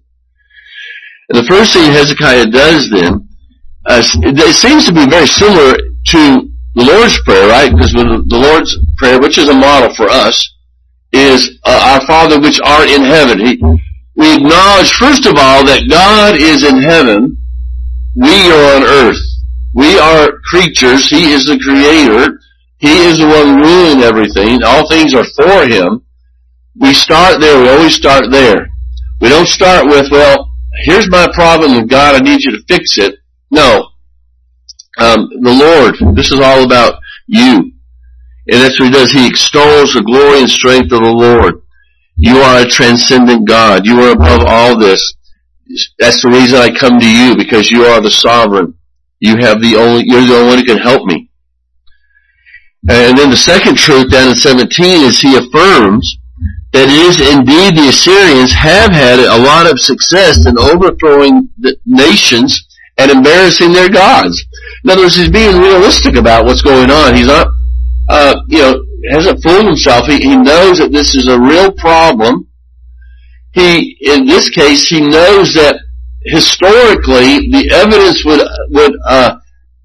[1.28, 3.28] And the first thing Hezekiah does then,
[3.86, 7.70] uh, it seems to be very similar to the Lord's Prayer, right?
[7.70, 10.36] Because the Lord's Prayer, which is a model for us,
[11.12, 13.38] is uh, our Father which art in heaven.
[13.38, 13.62] He,
[14.16, 17.36] we acknowledge, first of all, that God is in heaven,
[18.16, 19.18] we are on earth.
[19.74, 21.10] We are creatures.
[21.10, 22.38] He is the creator.
[22.78, 24.62] He is the one ruling everything.
[24.62, 26.04] All things are for Him.
[26.78, 27.60] We start there.
[27.60, 28.68] We always start there.
[29.20, 30.52] We don't start with, well,
[30.84, 32.14] here's my problem with God.
[32.14, 33.16] I need you to fix it.
[33.50, 33.88] No.
[34.98, 36.16] Um, the Lord.
[36.16, 37.72] This is all about you.
[38.46, 39.10] And that's what He does.
[39.10, 41.62] He extols the glory and strength of the Lord.
[42.16, 43.86] You are a transcendent God.
[43.86, 45.14] You are above all this.
[45.98, 48.74] That's the reason I come to you, because you are the sovereign.
[49.20, 51.30] You have the only, you're the only one who can help me.
[52.88, 54.68] And then the second truth down in 17
[55.02, 56.18] is he affirms
[56.72, 61.76] that it is indeed the Assyrians have had a lot of success in overthrowing the
[61.86, 62.66] nations
[62.98, 64.44] and embarrassing their gods.
[64.82, 67.14] In other words, he's being realistic about what's going on.
[67.14, 67.48] He's not,
[68.10, 70.06] uh, you know, hasn't fooled himself.
[70.06, 72.48] He, he knows that this is a real problem.
[73.52, 75.78] He, in this case, he knows that
[76.24, 79.36] historically, the evidence would would uh,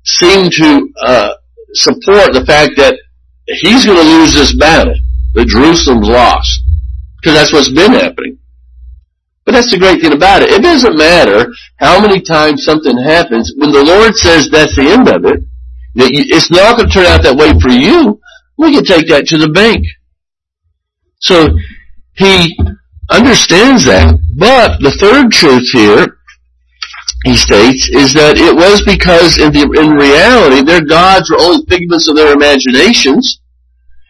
[0.05, 1.33] seem to uh,
[1.73, 2.97] support the fact that
[3.45, 4.95] he's going to lose this battle.
[5.35, 6.61] That Jerusalem's lost.
[7.21, 8.39] Because that's what's been happening.
[9.45, 10.51] But that's the great thing about it.
[10.51, 13.51] It doesn't matter how many times something happens.
[13.57, 15.41] When the Lord says that's the end of it,
[15.95, 18.21] that it's not going to turn out that way for you,
[18.57, 19.85] we can take that to the bank.
[21.19, 21.49] So
[22.15, 22.57] he
[23.09, 24.17] understands that.
[24.37, 26.18] But the third truth here,
[27.25, 31.65] he states, is that it was because in, the, in reality their gods were only
[31.67, 33.41] figments of their imaginations.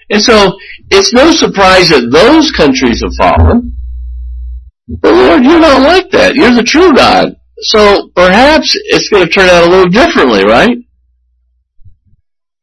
[0.10, 0.57] And so
[0.89, 3.76] it's no surprise that those countries have fallen.
[4.88, 6.36] But Lord, you're not like that.
[6.36, 7.36] You're the true God.
[7.62, 10.78] So perhaps it's going to turn out a little differently, right?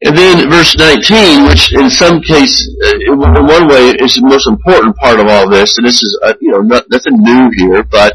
[0.03, 4.47] And then verse 19, which in some case, uh, in one way, is the most
[4.47, 8.14] important part of all this, and this is, uh, you know, nothing new here, but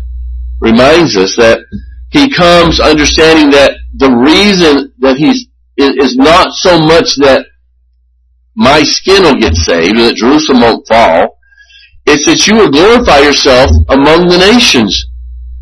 [0.60, 1.60] reminds us that
[2.12, 5.48] he comes understanding that the reason that he's,
[5.78, 7.46] is not so much that
[8.56, 11.40] my skin will get saved, and that Jerusalem won't fall,
[12.06, 15.08] it's that you will glorify yourself among the nations.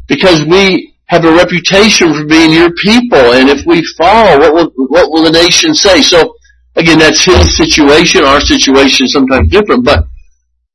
[0.07, 4.71] Because we have a reputation for being your people, and if we fall, what will,
[4.89, 6.01] what will the nation say?
[6.01, 6.33] So,
[6.75, 10.05] again, that's his situation, our situation is sometimes different, but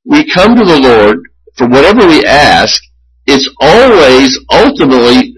[0.04, 1.18] we come to the Lord
[1.56, 2.82] for whatever we ask,
[3.26, 5.33] it's always ultimately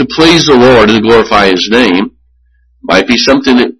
[0.00, 2.16] to please the Lord and glorify His name.
[2.82, 3.76] Might be something that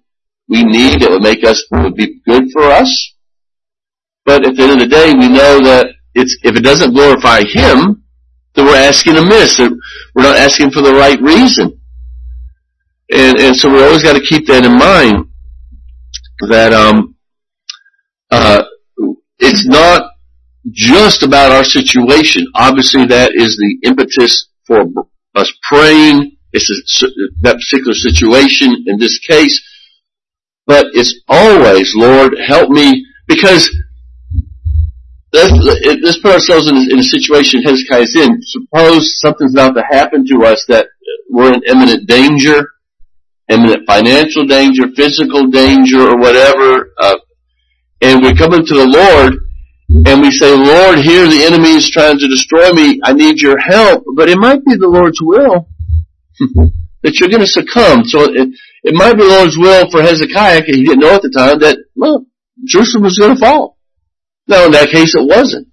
[0.47, 3.13] we need that would make us, would be good for us.
[4.23, 7.41] But at the end of the day, we know that it's, if it doesn't glorify
[7.41, 8.03] Him,
[8.53, 9.57] then we're asking amiss.
[9.57, 11.81] We're not asking for the right reason.
[13.11, 15.25] And, and so we always got to keep that in mind
[16.49, 17.15] that, um,
[18.29, 18.63] uh,
[19.39, 20.11] it's not
[20.69, 22.45] just about our situation.
[22.53, 24.85] Obviously that is the impetus for
[25.35, 26.37] us praying.
[26.53, 26.67] It's
[27.41, 29.61] that particular situation in this case.
[30.67, 33.69] But it's always, Lord, help me, because
[35.33, 35.51] let's,
[36.03, 38.39] let's put ourselves in, in a situation Hezekiah's in.
[38.41, 40.87] Suppose something's about to happen to us that
[41.29, 42.69] we're in imminent danger,
[43.49, 47.17] imminent financial danger, physical danger, or whatever, uh,
[48.01, 49.35] and we come into the Lord,
[49.93, 53.01] and we say, Lord, here the enemy is trying to destroy me.
[53.03, 54.05] I need your help.
[54.15, 55.67] But it might be the Lord's will
[57.03, 58.05] that you're going to succumb.
[58.05, 58.49] So it,
[58.83, 61.59] it might be the Lord's will for Hezekiah, because he didn't know at the time,
[61.59, 62.25] that, well,
[62.63, 63.77] Jerusalem was going to fall.
[64.47, 65.67] Now, in that case it wasn't.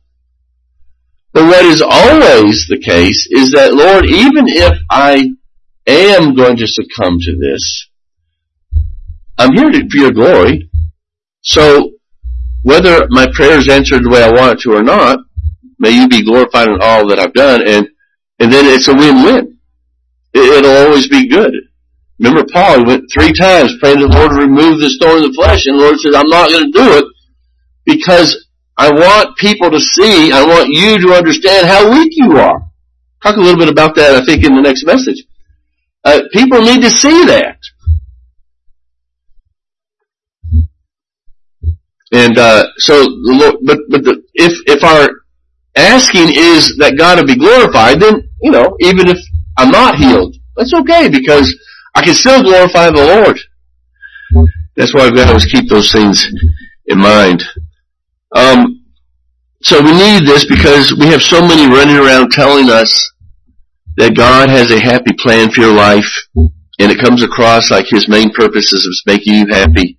[1.32, 5.30] But what is always the case is that, Lord, even if I
[5.86, 7.88] am going to succumb to this,
[9.38, 10.70] I'm here to, for your glory.
[11.42, 11.92] So,
[12.62, 15.20] whether my prayer is answered the way I want it to or not,
[15.78, 17.88] may you be glorified in all that I've done, and,
[18.38, 19.58] and then it's a win-win.
[20.34, 21.52] It, will always be good.
[22.18, 25.34] Remember Paul, went three times praying to the Lord to remove the thorn in the
[25.34, 27.04] flesh, and the Lord says, I'm not going to do it
[27.84, 28.46] because
[28.76, 32.62] I want people to see, I want you to understand how weak you are.
[33.22, 35.24] Talk a little bit about that, I think, in the next message.
[36.04, 37.58] Uh, people need to see that.
[42.12, 43.04] And uh, so,
[43.64, 45.10] but but the, if if our
[45.76, 49.18] asking is that God will be glorified, then you know, even if
[49.58, 51.54] I'm not healed, that's okay because
[51.94, 53.38] I can still glorify the Lord.
[54.76, 56.26] That's why I've got to always keep those things
[56.86, 57.42] in mind.
[58.34, 58.84] Um,
[59.62, 63.10] so we need this because we have so many running around telling us
[63.96, 68.08] that God has a happy plan for your life, and it comes across like His
[68.08, 69.98] main purpose is making you happy.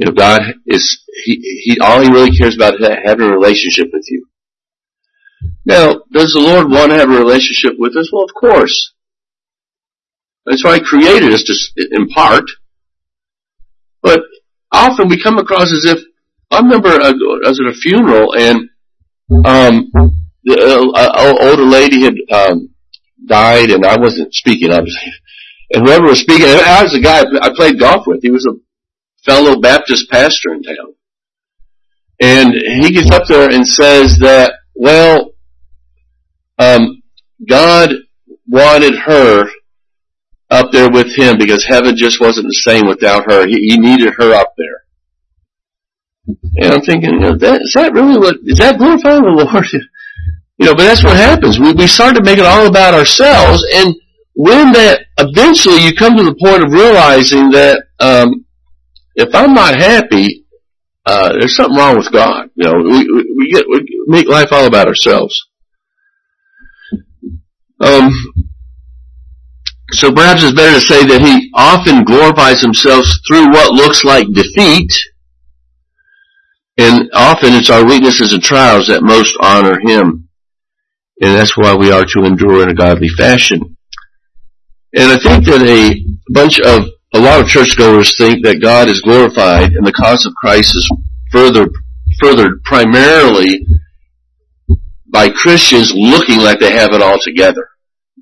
[0.00, 3.88] You know, God is He, He all He really cares about is having a relationship
[3.92, 4.26] with you.
[5.66, 8.08] Now, does the Lord want to have a relationship with us?
[8.10, 8.94] Well, of course.
[10.46, 12.44] That's why He created us to, in part.
[14.02, 14.20] But
[14.72, 15.98] often we come across as if
[16.50, 18.70] I remember I was at a funeral and
[19.44, 19.92] um,
[20.44, 22.70] the uh, older lady had um,
[23.26, 25.12] died, and I wasn't speaking, obviously.
[25.72, 28.22] And whoever was speaking, I was a guy I played golf with.
[28.22, 28.56] He was a
[29.24, 30.94] fellow Baptist pastor in town,
[32.20, 35.32] and he gets up there and says that, well,
[36.58, 37.02] um,
[37.48, 37.94] God
[38.46, 39.44] wanted her
[40.50, 43.46] up there with him because heaven just wasn't the same without her.
[43.46, 44.84] He, he needed her up there.
[46.56, 49.66] And I'm thinking, know, that, is that really what, is that glorifying the Lord?
[50.58, 51.58] you know, but that's what happens.
[51.58, 53.94] We, we start to make it all about ourselves, and
[54.34, 58.44] when that, eventually you come to the point of realizing that, um,
[59.20, 60.44] if I'm not happy,
[61.06, 62.50] uh, there's something wrong with God.
[62.54, 65.34] You know, we, we, get, we make life all about ourselves.
[67.80, 68.10] Um,
[69.92, 74.26] so perhaps it's better to say that he often glorifies himself through what looks like
[74.32, 74.92] defeat,
[76.80, 80.28] And often it's our weaknesses and trials that most honor Him.
[81.20, 83.76] And that's why we are to endure in a godly fashion.
[84.94, 86.02] And I think that a
[86.32, 90.34] bunch of, a lot of churchgoers think that God is glorified and the cause of
[90.34, 90.88] Christ is
[91.32, 91.68] further,
[92.20, 93.66] furthered primarily
[95.06, 97.68] by Christians looking like they have it all together.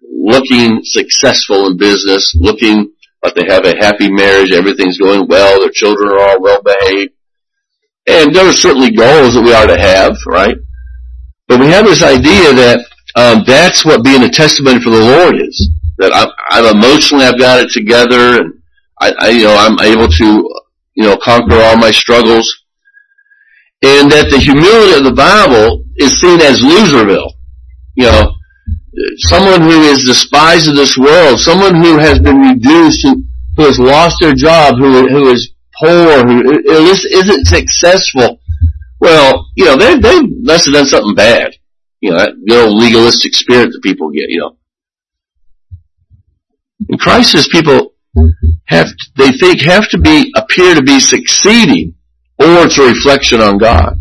[0.03, 5.70] Looking successful in business, looking like they have a happy marriage, everything's going well, their
[5.70, 7.12] children are all well behaved.
[8.07, 10.57] And there are certainly goals that we are to have, right?
[11.47, 12.86] But we have this idea that
[13.16, 15.70] um, that's what being a testimony for the Lord is.
[15.99, 18.57] That I'm, I'm emotionally, I've got it together, and
[19.01, 20.26] I, I, you know, I'm able to,
[20.94, 22.64] you know, conquer all my struggles.
[23.82, 27.30] And that the humility of the Bible is seen as loserville.
[27.94, 28.32] You know,
[29.18, 33.22] someone who is despised of this world, someone who has been reduced, who,
[33.57, 38.40] who has lost their job, who, who is poor, who isn't successful.
[39.01, 41.55] Well, you know, they, they must have done something bad.
[42.01, 44.57] You know, that good legalistic spirit that people get, you know.
[46.88, 47.94] In crisis, people
[48.66, 51.94] have, they think have to be, appear to be succeeding,
[52.38, 54.00] or it's a reflection on God.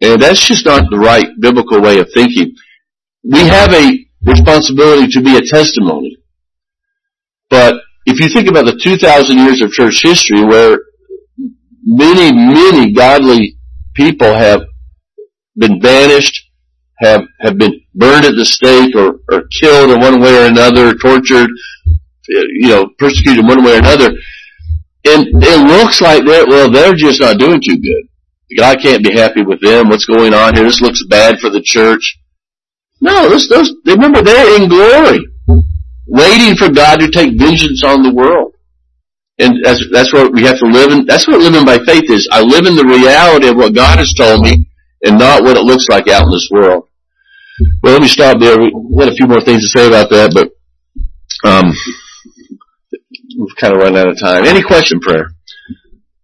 [0.00, 2.54] And that's just not the right biblical way of thinking.
[3.22, 6.18] We have a responsibility to be a testimony.
[7.50, 7.76] But
[8.06, 10.78] if you think about the 2,000 years of church history where
[11.84, 13.56] many, many godly
[13.94, 14.62] people have
[15.56, 16.50] been banished,
[16.98, 20.94] have, have been burned at the stake or, or killed in one way or another,
[20.94, 21.50] tortured,
[22.60, 24.10] you know, persecuted one way or another.
[25.04, 28.08] And it looks like they're, well, they're just not doing too good.
[28.56, 29.88] God can't be happy with them.
[29.88, 30.64] What's going on here?
[30.64, 32.18] This looks bad for the church.
[33.00, 35.26] No, those, those, remember they're in glory.
[36.06, 38.54] Waiting for God to take vengeance on the world.
[39.38, 41.06] And that's, that's what we have to live in.
[41.06, 42.28] That's what living by faith is.
[42.30, 44.68] I live in the reality of what God has told me
[45.02, 46.88] and not what it looks like out in this world.
[47.82, 48.56] Well, let me stop there.
[48.58, 50.50] We had a few more things to say about that, but
[51.48, 51.72] um,
[53.38, 54.44] we've kind of run out of time.
[54.44, 55.26] Any question, prayer?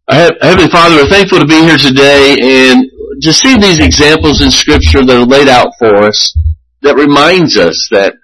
[0.09, 2.85] Heavenly Father, we're thankful to be here today and
[3.21, 6.37] to see these examples in Scripture that are laid out for us
[6.83, 8.15] that reminds us that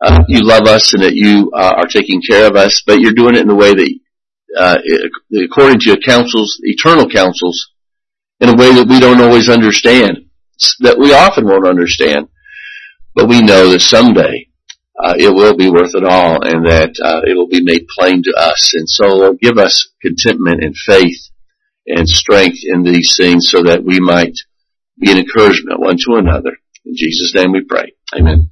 [0.00, 3.12] uh, you love us and that you uh, are taking care of us, but you're
[3.12, 3.98] doing it in a way that,
[4.58, 4.78] uh,
[5.44, 7.70] according to your counsels, eternal counsels,
[8.40, 10.18] in a way that we don't always understand,
[10.80, 12.28] that we often won't understand.
[13.14, 14.48] But we know that someday
[15.02, 18.22] uh, it will be worth it all and that uh, it will be made plain
[18.22, 18.74] to us.
[18.74, 21.30] And so Lord, give us contentment and faith
[21.86, 24.34] and strength in these things so that we might
[24.98, 26.56] be an encouragement one to another.
[26.84, 27.92] In Jesus' name we pray.
[28.14, 28.50] Amen.